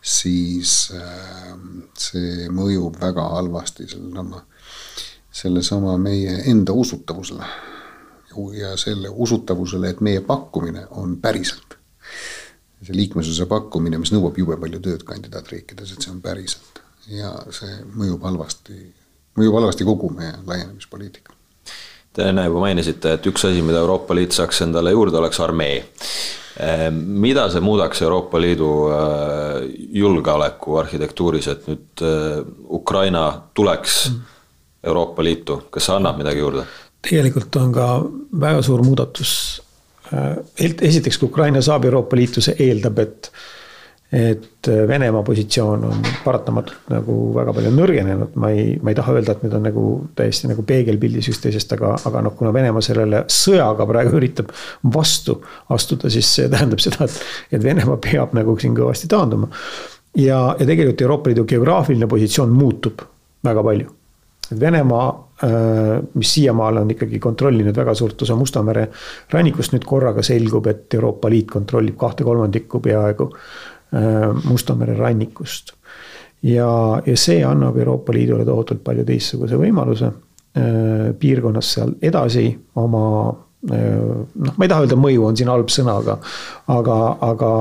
[0.05, 1.53] siis äh,
[1.99, 4.45] see mõjub väga halvasti sellesama,
[5.33, 7.49] sellesama meie enda usutavusele
[8.59, 11.79] ja selle usutavusele, et meie pakkumine on päriselt.
[12.85, 17.79] see liikmesuse pakkumine, mis nõuab jube palju tööd kandidaatriikides, et see on päriselt ja see
[17.97, 18.77] mõjub halvasti,
[19.39, 21.35] mõjub halvasti kogu meie laienemispoliitika.
[22.15, 25.81] Te enne juba mainisite, et üks asi, mida Euroopa Liit saaks endale juurde, oleks armee.
[26.63, 29.65] Ehm, mida see muudaks Euroopa Liidu äh,
[29.99, 32.45] julgeoleku arhitektuuris, et nüüd äh,
[32.79, 34.05] Ukraina tuleks
[34.87, 36.67] Euroopa Liitu, kas see annab midagi juurde?
[37.05, 37.89] tegelikult on ka
[38.41, 39.35] väga suur muudatus.
[40.15, 43.33] Äh, esiteks, kui Ukraina saab Euroopa Liitu, see eeldab, et
[44.13, 49.35] et Venemaa positsioon on paratamatult nagu väga palju nõrgenenud, ma ei, ma ei taha öelda,
[49.35, 49.87] et need on nagu
[50.17, 54.53] täiesti nagu peegelpildis üksteisest, aga, aga noh, kuna Venemaa sellele sõjaga praegu üritab
[54.95, 55.41] vastu
[55.75, 57.19] astuda, siis see tähendab seda, et,
[57.59, 59.51] et Venemaa peab nagu siin kõvasti taanduma.
[60.15, 63.05] ja, ja tegelikult Euroopa Liidu geograafiline positsioon muutub
[63.45, 63.91] väga palju.
[64.53, 65.11] et Venemaa,
[65.43, 68.89] äh, mis siiamaale on ikkagi kontrollinud väga suurt osa Musta mere
[69.33, 73.73] rannikust, nüüd korraga selgub, et Euroopa Liit kontrollib kahte kolmandikku peaaegu Äh,
[74.45, 75.73] Musta mere rannikust.
[76.43, 76.69] ja,
[77.07, 82.49] ja see annab Euroopa Liidule tohutult palju teistsuguse võimaluse äh, piirkonnas seal edasi
[82.81, 83.05] oma
[83.71, 84.01] äh,
[84.35, 86.19] noh, ma ei taha öelda mõju on siin halb sõna, aga,
[86.75, 87.53] aga, aga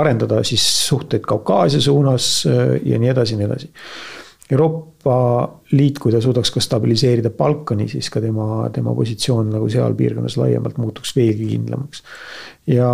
[0.00, 3.70] arendada siis suhteid Kaukaasia suunas ja nii edasi ja nii edasi.
[4.52, 5.14] Euroopa
[5.72, 10.36] Liit, kui ta suudaks ka stabiliseerida Balkani, siis ka tema, tema positsioon nagu seal piirkonnas
[10.36, 12.02] laiemalt muutuks veelgi kindlamaks.
[12.70, 12.90] Ja,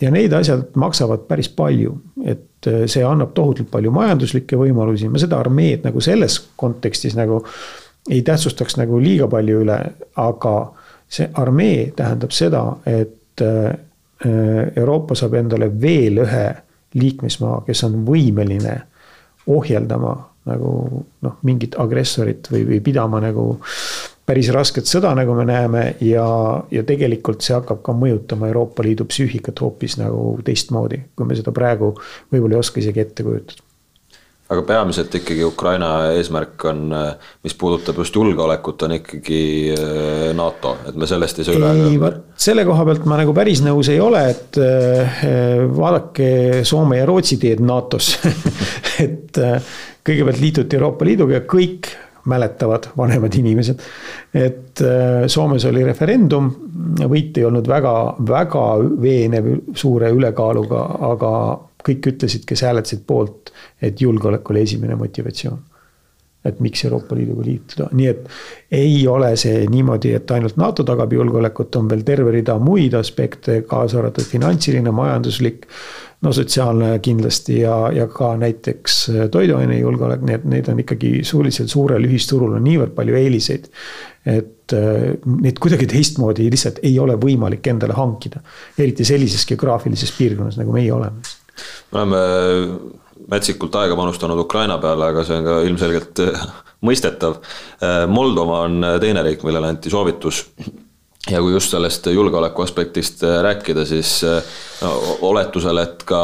[0.00, 5.20] ja need asjad maksavad päris palju, et äh, see annab tohutult palju majanduslikke võimalusi, ma
[5.20, 7.42] seda armeed nagu selles kontekstis nagu
[8.10, 9.78] ei tähtsustaks nagu liiga palju üle,
[10.22, 10.54] aga
[11.10, 13.70] see armee tähendab seda, et äh,
[14.76, 16.46] Euroopa saab endale veel ühe
[16.94, 18.74] liikmesmaa, kes on võimeline
[19.50, 20.12] ohjeldama
[20.48, 23.52] nagu noh, mingit agressorit või, või pidama nagu
[24.30, 26.26] päris rasket sõda, nagu me näeme ja,
[26.70, 31.52] ja tegelikult see hakkab ka mõjutama Euroopa Liidu psüühikat hoopis nagu teistmoodi, kui me seda
[31.54, 31.92] praegu
[32.30, 33.68] võib-olla ei oska isegi ette kujutada
[34.50, 36.80] aga peamiselt ikkagi Ukraina eesmärk on,
[37.44, 39.42] mis puudutab just julgeolekut, on ikkagi
[39.76, 41.70] äh, NATO, et me sellest ei saa üle.
[41.86, 45.22] ei, vot selle koha pealt ma nagu päris nõus ei ole, et äh,
[45.76, 46.30] vaadake
[46.66, 48.16] Soome ja Rootsi teed NATO-s
[49.06, 51.90] et äh, kõigepealt liituti Euroopa Liiduga ja kõik
[52.30, 53.80] mäletavad vanemad inimesed.
[54.34, 56.50] et äh, Soomes oli referendum,
[57.08, 57.94] võit ei olnud väga,
[58.28, 58.66] väga
[59.00, 61.32] veenev suure ülekaaluga, aga
[61.86, 65.69] kõik ütlesid, kes hääletasid poolt, et julgeolek oli esimene motivatsioon
[66.44, 68.28] et miks Euroopa Liiduga liituda, nii et
[68.72, 73.60] ei ole see niimoodi, et ainult NATO tagab julgeolekut, on veel terve rida muid aspekte,
[73.68, 75.66] kaasa arvatud finantsiline, majanduslik
[76.24, 81.72] no sotsiaalne kindlasti ja, ja ka näiteks äh, toiduainejulgeolek, nii et neid on ikkagi suhteliselt
[81.72, 83.68] suurel ühisturul on niivõrd palju eeliseid.
[84.28, 85.04] et äh,
[85.40, 88.42] neid kuidagi teistmoodi lihtsalt ei ole võimalik endale hankida,
[88.78, 91.24] eriti sellises geograafilises piirkonnas, nagu meie oleme.
[91.92, 92.24] me oleme
[93.30, 96.44] metsikult aega panustanud Ukraina peale, aga see on ka ilmselgelt äh,
[96.86, 97.42] mõistetav.
[98.08, 100.46] Moldova on teine riik, millele anti soovitus
[101.28, 104.14] ja kui just sellest julgeoleku aspektist rääkida, siis
[104.80, 104.94] no,
[105.28, 106.22] oletusel, et ka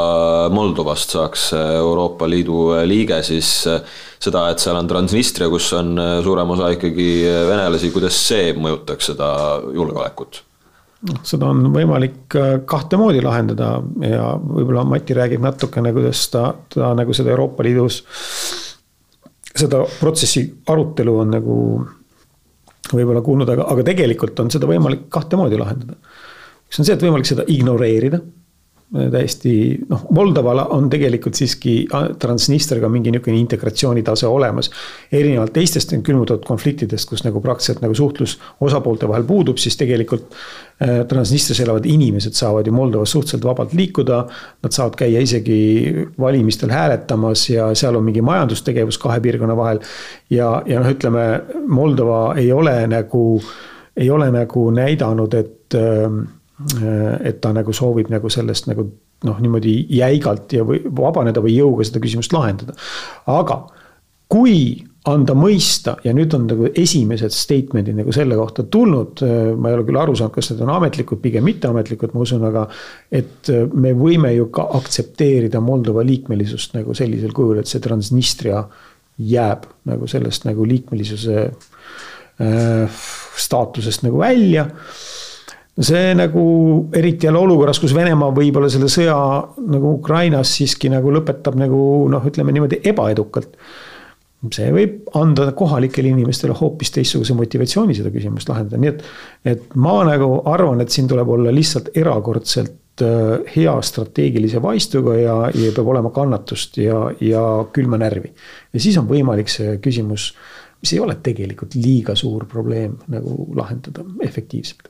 [0.49, 5.93] Moldovast saaks Euroopa Liidu liige, siis seda, et seal on Transnistria, kus on
[6.25, 7.11] suurem osa ikkagi
[7.53, 9.31] venelasi, kuidas see mõjutaks seda
[9.77, 10.41] julgeolekut?
[11.05, 12.37] Noh, seda on võimalik
[12.69, 18.01] kahte moodi lahendada ja võib-olla Mati räägib natukene, kuidas ta, ta nagu seda Euroopa Liidus,
[19.57, 21.59] seda protsessi arutelu on nagu
[22.93, 25.99] võib-olla kuulnud, aga, aga tegelikult on seda võimalik kahte moodi lahendada.
[26.67, 28.21] üks on see, et võimalik seda ignoreerida.
[28.95, 29.53] Täiesti
[29.91, 31.73] noh, Moldoval on tegelikult siiski
[32.23, 34.71] Transnistriga mingi niisugune integratsioonitase olemas.
[35.13, 41.03] erinevalt teistest külmutatud konfliktidest, kus nagu praktiliselt nagu suhtlus osapoolte vahel puudub, siis tegelikult äh,
[41.09, 44.23] Transnistrias elavad inimesed saavad ju Moldovas suhteliselt vabalt liikuda.
[44.63, 49.83] Nad saavad käia isegi valimistel hääletamas ja seal on mingi majandustegevus kahe piirkonna vahel
[50.31, 51.27] ja, ja noh, ütleme
[51.67, 53.43] Moldova ei ole nagu,
[53.97, 56.36] ei ole nagu näidanud, et, äh,
[57.21, 58.87] et ta nagu soovib nagu sellest nagu
[59.29, 62.73] noh, niimoodi jäigalt ja või vabaneda või jõuga seda küsimust lahendada.
[63.29, 63.59] aga
[64.33, 69.71] kui anda mõista ja nüüd on nagu esimesed statement'id nagu selle kohta tulnud, äh, ma
[69.71, 72.67] ei ole küll aru saanud, kas need on ametlikud, pigem mitteametlikud, ma usun, aga.
[73.15, 78.65] et äh, me võime ju ka aktsepteerida Moldova liikmelisust nagu sellisel kujul, et see Transnistria
[79.17, 83.05] jääb nagu sellest nagu liikmelisuse äh,
[83.47, 84.67] staatusest nagu välja.
[85.77, 86.45] See nagu
[86.97, 89.17] eriti jälle olukorras, kus Venemaa võib-olla selle sõja
[89.61, 91.81] nagu Ukrainas siiski nagu lõpetab nagu
[92.13, 93.59] noh, ütleme niimoodi ebaedukalt
[94.53, 99.01] see võib anda kohalikele inimestele hoopis teistsuguse motivatsiooni seda küsimust lahendada, nii et.
[99.53, 105.35] et ma nagu arvan, et siin tuleb olla lihtsalt erakordselt Äh, hea strateegilise vaistuga ja,
[105.53, 108.31] ja peab olema kannatust ja, ja külma närvi.
[108.73, 110.31] ja siis on võimalik see küsimus,
[110.81, 114.89] mis ei ole tegelikult liiga suur probleem nagu lahendada efektiivselt.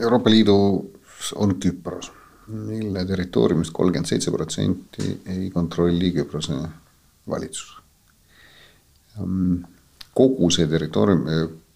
[0.00, 2.12] Euroopa Liidus on Küpros,
[2.48, 6.56] mille territooriumist kolmkümmend seitse protsenti ei kontrolli Küprose
[7.28, 7.76] valitsus.
[10.14, 11.26] kogu see territoorium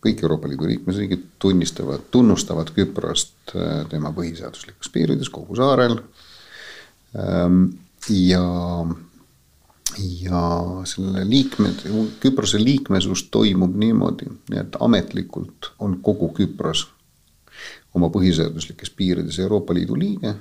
[0.05, 5.97] kõik Euroopa Liidu liikmesriigid tunnistavad, tunnustavad Küprost äh, tema põhiseaduslikus piirides kogu saarel.
[7.17, 7.65] Ähm,
[8.11, 8.45] ja,
[9.99, 10.41] ja
[10.85, 11.85] selle liikmed,
[12.21, 14.27] Küprose liikmesus toimub niimoodi,
[14.61, 16.89] et ametlikult on kogu Küpros
[17.95, 20.35] oma põhiseaduslikes piirides Euroopa Liidu liige.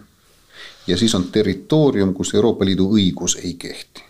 [0.87, 4.03] ja siis on territoorium, kus Euroopa Liidu õigus ei kehti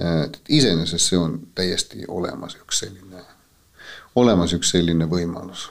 [0.00, 3.24] et iseenesest see on täiesti olemas üks selline,
[4.16, 5.68] olemas üks selline võimalus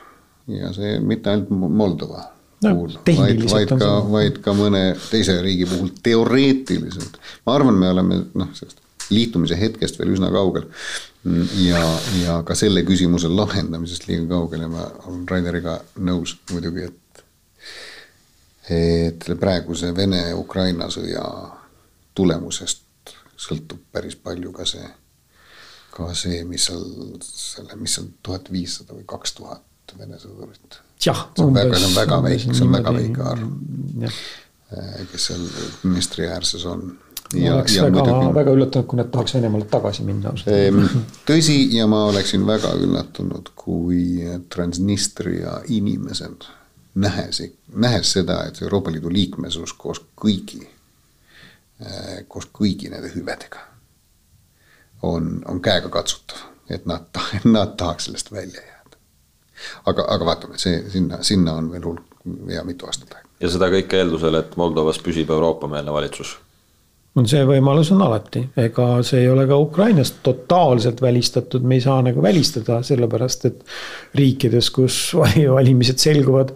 [0.48, 2.24] ja see mitte ainult Moldova
[2.66, 2.76] no,
[3.08, 7.20] vaid, vaid ka, vaid ka mõne teise riigi puhul teoreetiliselt.
[7.46, 10.68] ma arvan, me oleme noh, sellest liitumise hetkest veel üsna kaugel.
[11.60, 11.84] ja,
[12.24, 17.24] ja ka selle küsimuse lahendamisest liiga kaugel ja ma olen Raideriga nõus muidugi, et
[18.70, 21.26] et praeguse Vene-Ukraina sõja
[22.16, 24.86] tulemusest sõltub päris palju ka see,
[25.96, 26.86] ka see, mis seal
[27.26, 29.66] selle, mis seal tuhat viissada või kaks tuhat
[29.98, 30.78] Vene sõdurit.
[31.00, 33.46] See on väga, see on väga väike, see on väga väike arv,
[34.04, 35.46] äh, kes seal
[35.84, 36.88] Dnestri äärses on.
[37.34, 40.96] ma oleks ja väga, väga üllatunud, kui nad tahaks Venemaale tagasi minna ausalt
[41.30, 46.50] tõsi, ja ma oleksin väga üllatunud, kui Transnistria inimesed
[47.00, 47.44] nähes,
[47.76, 50.66] nähes seda, et Euroopa Liidu liikmesus koos kõigi
[51.80, 53.62] Äh, koos kõigi nende hüvedega
[55.08, 57.08] on, on käegakatsutav, et nad,
[57.56, 58.79] nad tahaks sellest välja jääda.
[59.86, 62.06] Aga, aga vaatame, see sinna, sinna on veel hulk
[62.52, 63.28] ja mitu aastat aega.
[63.40, 66.38] ja seda kõike eeldusel, et Moldovas püsib Euroopa-meelne valitsus.
[67.18, 71.82] On see võimalus on alati, ega see ei ole ka Ukrainas totaalselt välistatud, me ei
[71.84, 73.64] saa nagu välistada, sellepärast et
[74.16, 75.00] riikides, kus
[75.58, 76.54] valimised selguvad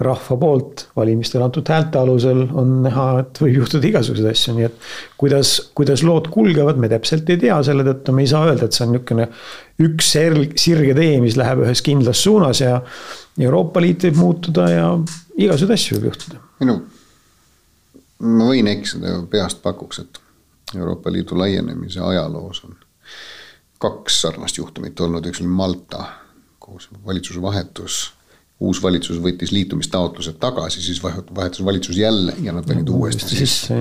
[0.00, 4.86] rahva poolt valimistel antud häälte alusel on näha, et võib juhtuda igasuguseid asju, nii et.
[5.20, 8.76] kuidas, kuidas lood kulgevad, me täpselt ei tea, selle tõttu me ei saa öelda, et
[8.76, 9.26] see on niisugune
[9.84, 12.80] üks serg, sirge tee, mis läheb ühes kindlas suunas ja.
[13.40, 14.86] Euroopa Liit võib muutuda ja
[15.38, 16.40] igasuguseid asju võib juhtuda.
[16.60, 16.78] minu,
[18.20, 20.20] ma võin eksida, peast pakuks, et
[20.76, 22.76] Euroopa Liidu laienemise ajaloos on
[23.80, 26.04] kaks sarnast juhtumit olnud, üks oli Malta,
[26.60, 28.02] kus valitsuse vahetus
[28.60, 33.78] uus valitsus võttis liitumistaotlused tagasi, siis vahetus valitsus jälle ja nad panid uuesti sisse.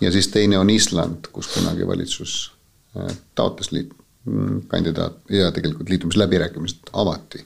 [0.00, 2.52] ja siis teine on Island, kus kunagi valitsus
[2.96, 7.44] äh, taotles liit-, mm, kandidaat ja tegelikult liitumisläbirääkimised avati.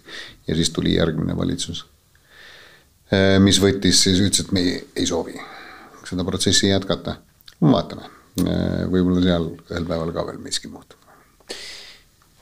[0.48, 1.86] ja siis tuli järgmine valitsus,
[3.12, 5.40] äh, mis võttis siis, ütles, et me ei, ei soovi
[6.04, 7.16] seda protsessi jätkata.
[7.64, 8.10] vaatame,
[8.92, 11.03] võib-olla seal ühel päeval ka veel miski muutub.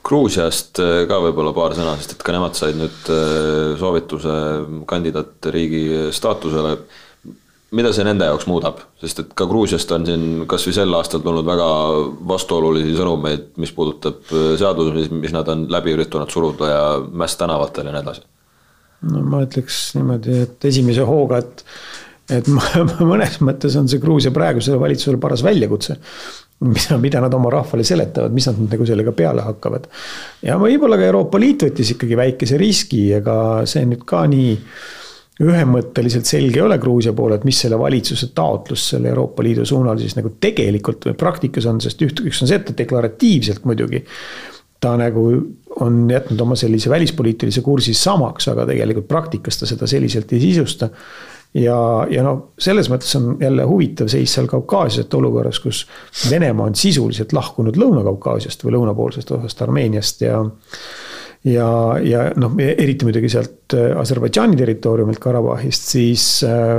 [0.03, 4.35] Gruusiast äh, ka võib-olla paar sõna, sest et ka nemad said nüüd äh, soovituse
[4.91, 6.77] kandidaatriigi staatusele.
[7.73, 11.47] mida see nende jaoks muudab, sest et ka Gruusiast on siin kasvõi sel aastal tulnud
[11.47, 11.69] väga
[12.29, 17.89] vastuolulisi sõnumeid, mis puudutab äh, seadusi, mis nad on läbi üritanud suruda ja mäss tänavatel
[17.89, 18.27] ja nii edasi.
[19.13, 21.65] no ma ütleks niimoodi, et esimese hooga, et
[22.33, 22.47] et
[23.13, 25.99] mõnes mõttes on see Gruusia praegusele valitsusele paras väljakutse
[26.63, 29.89] mida, mida nad oma rahvale seletavad, mis nad nagu sellega peale hakkavad.
[30.47, 33.37] ja võib-olla ka Euroopa Liit võttis ikkagi väikese riski, ega
[33.69, 34.57] see nüüd ka nii
[35.43, 39.99] ühemõtteliselt selge ei ole Gruusia poole, et mis selle valitsuse taotlus selle Euroopa Liidu suunal
[39.99, 44.05] siis nagu tegelikult või praktikas on, sest üht, üks on see, et ta deklaratiivselt muidugi
[44.83, 45.25] ta nagu
[45.81, 50.91] on jätnud oma sellise välispoliitilise kursi samaks, aga tegelikult praktikas ta seda selliselt ei sisusta
[51.55, 55.85] ja, ja noh, selles mõttes on jälle huvitav seis seal Kaukaasiat olukorras, kus
[56.31, 60.43] Venemaa on sisuliselt lahkunud Lõuna-Kaukaasiast või lõunapoolsest osast Armeeniast ja
[61.45, 61.69] ja,
[62.03, 66.79] ja noh, eriti muidugi sealt äh, Aserbaidžaani territooriumilt Karabahhist, siis äh,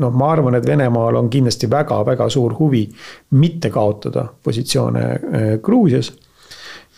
[0.00, 2.84] noh, ma arvan, et Venemaal on kindlasti väga-väga suur huvi
[3.38, 6.12] mitte kaotada positsioone äh, Gruusias.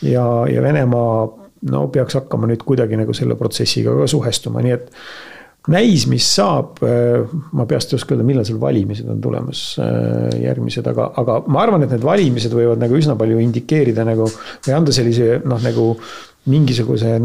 [0.02, 1.28] ja, ja Venemaa
[1.70, 4.90] no peaks hakkama nüüd kuidagi nagu selle protsessiga ka suhestuma, nii et
[5.72, 9.64] näis, mis saab, ma peast ei oska öelda, millal seal valimised on tulemas
[10.40, 14.76] järgmised, aga, aga ma arvan, et need valimised võivad nagu üsna palju indikeerida nagu või
[14.76, 15.90] anda sellise noh, nagu
[16.46, 17.16] mingisuguse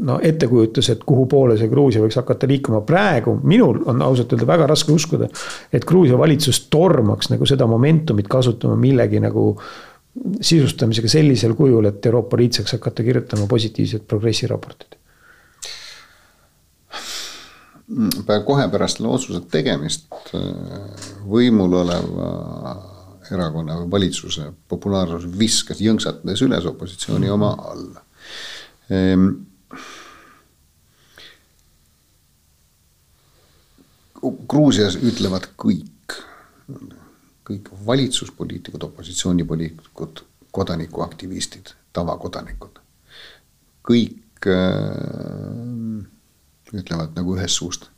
[0.00, 2.80] no ettekujutuse, et kuhu poole see Gruusia võiks hakata liikuma.
[2.86, 5.28] praegu minul on ausalt öelda väga raske uskuda,
[5.72, 9.52] et Gruusia valitsus tormaks nagu seda momentumit kasutama millegi nagu
[10.40, 14.99] sisustamisega sellisel kujul, et Euroopa Liit saaks hakata kirjutama positiivset progressi raportit
[18.46, 20.32] kohe pärast selle otsuse tegemist
[21.26, 22.30] võimul oleva
[23.30, 28.04] erakonna või valitsuse populaarsus viskas jõnksatades üles opositsiooni oma alla
[28.90, 29.30] ehm,.
[34.20, 36.12] Gruusias ütlevad kõik,
[37.48, 40.20] kõik valitsuspoliitikud, opositsioonipoliitikud,
[40.52, 42.82] kodanikuaktivistid, tavakodanikud,
[43.88, 46.04] kõik äh,
[46.74, 47.88] ütlevad nagu ühest suust.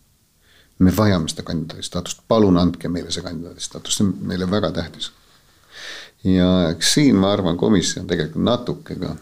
[0.78, 4.72] me vajame seda kandidaadi staatust, palun andke meile see kandidaadi staatus, see on meile väga
[4.72, 5.12] tähtis.
[6.24, 9.16] ja eks siin ma arvan, komisjon tegelikult natuke ka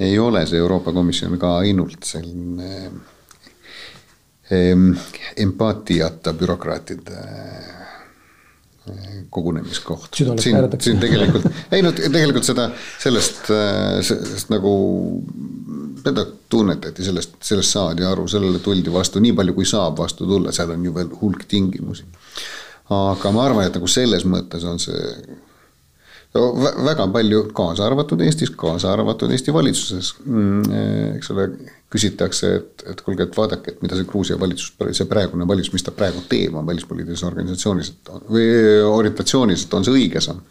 [0.00, 2.90] ei ole see Euroopa Komisjon ka ainult selline
[5.36, 7.20] empaatiata bürokraatide
[9.30, 10.14] kogunemiskoht.
[10.14, 12.68] siin, siin tegelikult, ei no tegelikult seda,
[13.00, 13.46] sellest,
[14.04, 14.74] sellest nagu
[16.04, 20.52] seda tunnetati, sellest, sellest saadi aru, sellele tuldi vastu nii palju, kui saab vastu tulla,
[20.52, 22.06] seal on ju veel hulk tingimusi.
[22.94, 25.38] aga ma arvan, et nagu selles mõttes on see
[26.34, 26.42] no,
[26.84, 30.82] väga palju, kaasa arvatud Eestis, kaasa arvatud Eesti valitsuses, mm,
[31.16, 31.48] eks ole,
[31.94, 35.86] küsitakse, et, et kuulge, et vaadake, et mida see Gruusia valitsus, see praegune valitsus, mis
[35.86, 38.48] ta praegu teeb oma välispoliitilises organisatsioonis, et või
[38.88, 40.42] orientatsioonis, et on see õige samm.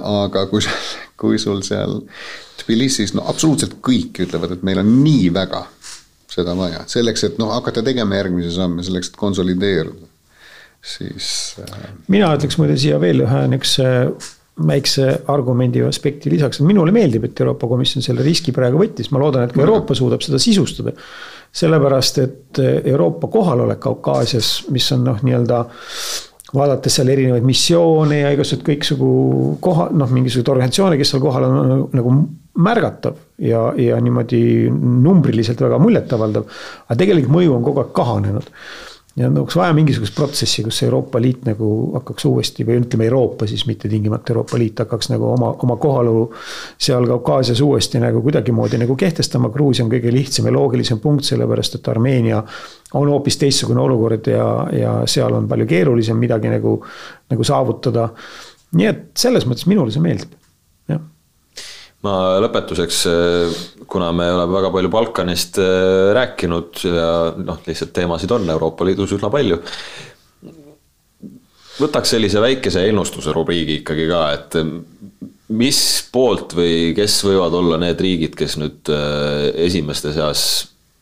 [0.00, 0.64] Aga kui,
[1.20, 2.00] kui sul seal
[2.60, 5.64] Tbilisis, no absoluutselt kõik ütlevad, et meil on nii väga
[6.30, 10.06] seda vaja, selleks, et noh, hakata tegema järgmisi samme, selleks, et konsolideeruda,
[10.92, 11.30] siis
[11.64, 11.88] äh....
[12.12, 17.68] mina ütleks muide siia veel ühe niisuguse väikse argumendi aspekti lisaks, minule meeldib, et Euroopa
[17.70, 20.92] Komisjon selle riski praegu võttis, ma loodan, et ka Euroopa suudab seda sisustada.
[21.50, 25.64] sellepärast, et Euroopa kohalolek Kaukaasias, mis on noh, nii-öelda
[26.54, 29.10] vaadates seal erinevaid missioone ja igasuguseid kõiksugu
[29.62, 32.14] koha, noh, mingisuguseid organisatsioone, kes seal kohal on, on nagu
[32.60, 36.46] märgatav ja, ja niimoodi numbriliselt väga muljetavaldav.
[36.88, 38.50] aga tegelikult mõju on kogu aeg kahanenud
[39.20, 43.66] ja oleks vaja mingisugust protsessi, kus Euroopa Liit nagu hakkaks uuesti või ütleme, Euroopa siis
[43.68, 46.24] mitte tingimata Euroopa Liit hakkaks nagu oma, oma kohalolu
[46.80, 49.52] seal Kaukaasias uuesti nagu kuidagimoodi nagu kehtestama.
[49.52, 52.42] Gruusia on kõige lihtsam ja loogilisem punkt, sellepärast et Armeenia
[52.94, 56.78] on hoopis teistsugune olukord ja, ja seal on palju keerulisem midagi nagu,
[57.30, 58.08] nagu saavutada.
[58.72, 60.39] nii et selles mõttes minule see meeldib,
[62.06, 63.00] ma lõpetuseks,
[63.90, 69.16] kuna me oleme väga palju Balkanist äh, rääkinud ja noh, lihtsalt teemasid on Euroopa Liidus
[69.18, 69.60] üsna palju.
[71.80, 74.58] võtaks sellise väikese ennustuse rubriigi ikkagi ka, et
[75.56, 75.80] mis
[76.12, 78.92] poolt või kes võivad olla need riigid, kes nüüd
[79.64, 80.44] esimeste seas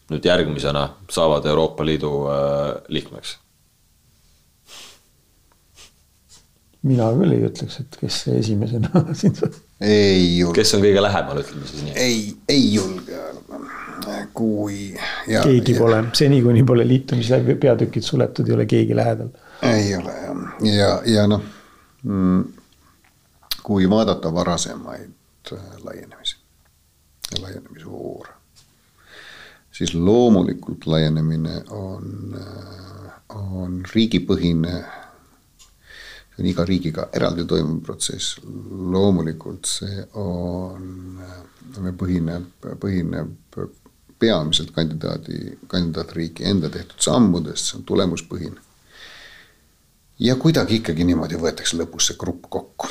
[0.09, 2.14] nüüd järgmisena saavad Euroopa Liidu
[2.88, 3.36] liikmeks
[6.86, 9.57] mina küll ei ütleks, et kes esimesena siin saab.
[9.81, 10.61] Ei julge.
[10.61, 11.97] kes on kõige lähemal, ütleme siis nii.
[11.97, 13.61] ei, ei julge arva,
[14.35, 14.79] kui.
[15.26, 19.31] keegi ja, pole, seni kuni pole liitumisläbi peatükid suletud, ei ole keegi lähedal.
[19.62, 20.43] ei ole jah,
[20.74, 21.45] ja, ja noh,
[22.03, 22.45] mm,
[23.62, 26.37] kui vaadata varasemaid äh, laienemisi
[27.31, 28.33] ja laienemisvoore,
[29.72, 34.83] siis loomulikult laienemine on, äh, on riigipõhine,
[36.39, 38.39] see on iga riigiga eraldi toimuv protsess,
[38.95, 41.18] loomulikult see on,
[41.99, 43.57] põhineb, põhineb
[44.18, 48.61] peamiselt kandidaadi, kandidaatriigi enda tehtud sammudest, see on tulemuspõhine.
[50.18, 52.86] ja kuidagi ikkagi niimoodi võetakse lõpus see grupp kokku.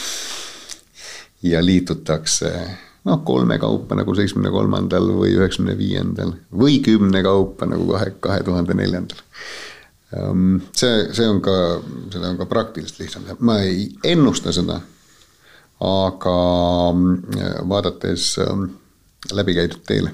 [1.43, 2.51] ja liitutakse
[3.07, 8.43] noh, kolme kaupa nagu seitsmekümne kolmandal või üheksakümne viiendal või kümne kaupa nagu kahe, kahe
[8.43, 9.23] tuhande neljandal.
[10.15, 11.55] Ehm, see, see on ka,
[12.13, 14.79] seda on ka praktiliselt lihtsam teha, ma ei ennusta seda,
[15.83, 16.37] aga
[16.93, 18.69] mm, vaadates ehm,
[19.35, 20.13] läbikäidud teele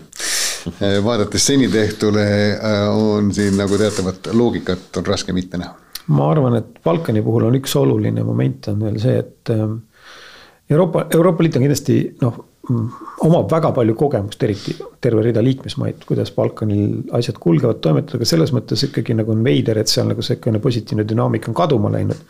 [0.81, 5.73] Eh, vaadates seni tehtule eh, on siin nagu teatavat loogikat on raske mitte näha.
[6.07, 9.65] ma arvan, et Balkani puhul on üks oluline moment on veel see, et eh,
[10.71, 16.31] Euroopa, Euroopa Liit on kindlasti noh, omab väga palju kogemust, eriti terve rida liikmesmaid, kuidas
[16.35, 20.61] Balkanil asjad kulgevad, toimetavad, aga selles mõttes ikkagi nagu on veider, et seal nagu sihukene
[20.63, 22.23] positiivne dünaamika on kaduma läinud.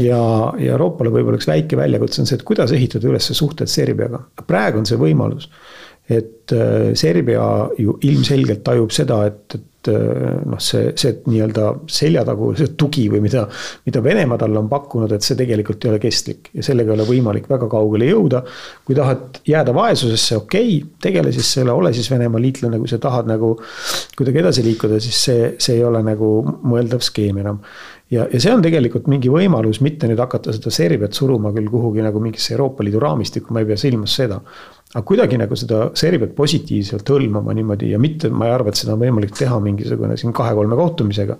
[0.00, 0.22] ja,
[0.56, 4.80] ja Euroopale võib-olla üks väike väljakutse on see, et kuidas ehitada üles suhted Serbiaga, praegu
[4.80, 5.50] on see võimalus
[6.18, 7.44] et äh, Serbia
[7.78, 13.44] ju ilmselgelt tajub seda, et, et äh, noh, see, see nii-öelda seljataguse tugi või mida,
[13.86, 17.08] mida Venemaa talle on pakkunud, et see tegelikult ei ole kestlik ja sellega ei ole
[17.08, 18.42] võimalik väga kaugele jõuda.
[18.84, 23.00] kui tahad jääda vaesusesse, okei okay,, tegele siis selle, ole siis Venemaa liitlane, kui sa
[23.02, 23.54] tahad nagu
[24.18, 27.62] kuidagi edasi liikuda, siis see, see ei ole nagu mõeldav skeem enam
[28.12, 32.04] ja, ja see on tegelikult mingi võimalus mitte nüüd hakata seda Serbiat suruma küll kuhugi
[32.04, 34.40] nagu mingisse Euroopa Liidu raamistikku, ma ei pea silmas seda
[34.92, 38.92] aga kuidagi nagu seda Serbiat positiivselt hõlmama niimoodi ja mitte, ma ei arva, et seda
[38.92, 41.36] on võimalik teha mingisugune siin kahe-kolme kohtumisega.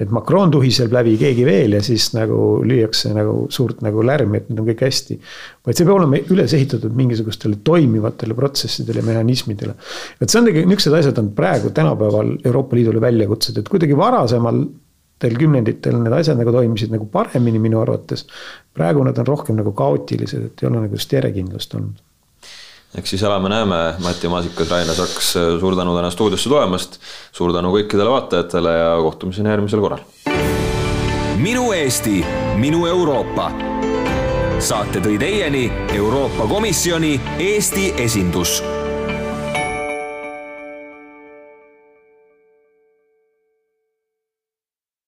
[0.00, 4.48] et Macron tuhiseb läbi, keegi veel ja siis nagu lüüakse nagu suurt nagu lärmi, et
[4.48, 5.18] nüüd on kõik hästi.
[5.66, 9.76] vaid see peab olema üles ehitatud mingisugustele toimivatele protsessidele ja mehhanismidele.
[10.20, 14.64] et see on tegelikult, niisugused asjad on praegu tänapäeval Euroopa Liidule väljakutsed, et kuidagi varasemal
[15.20, 18.24] teil kümnenditel need asjad nagu toimisid nagu paremini minu arvates.
[18.72, 22.00] praegu nad on rohkem nagu kaootilised, et ei ole nagu järjekindlust olnud
[22.98, 26.98] eks siis elame-näeme, Mati Maasikas, Rainer Saks, suur tänu täna stuudiosse tulemast.
[27.32, 30.04] suur tänu kõikidele vaatajatele ja kohtumiseni järgmisel korral.
[31.36, 32.24] minu Eesti,
[32.56, 33.50] minu Euroopa.
[34.58, 38.62] saate tõi teieni Euroopa Komisjoni Eesti esindus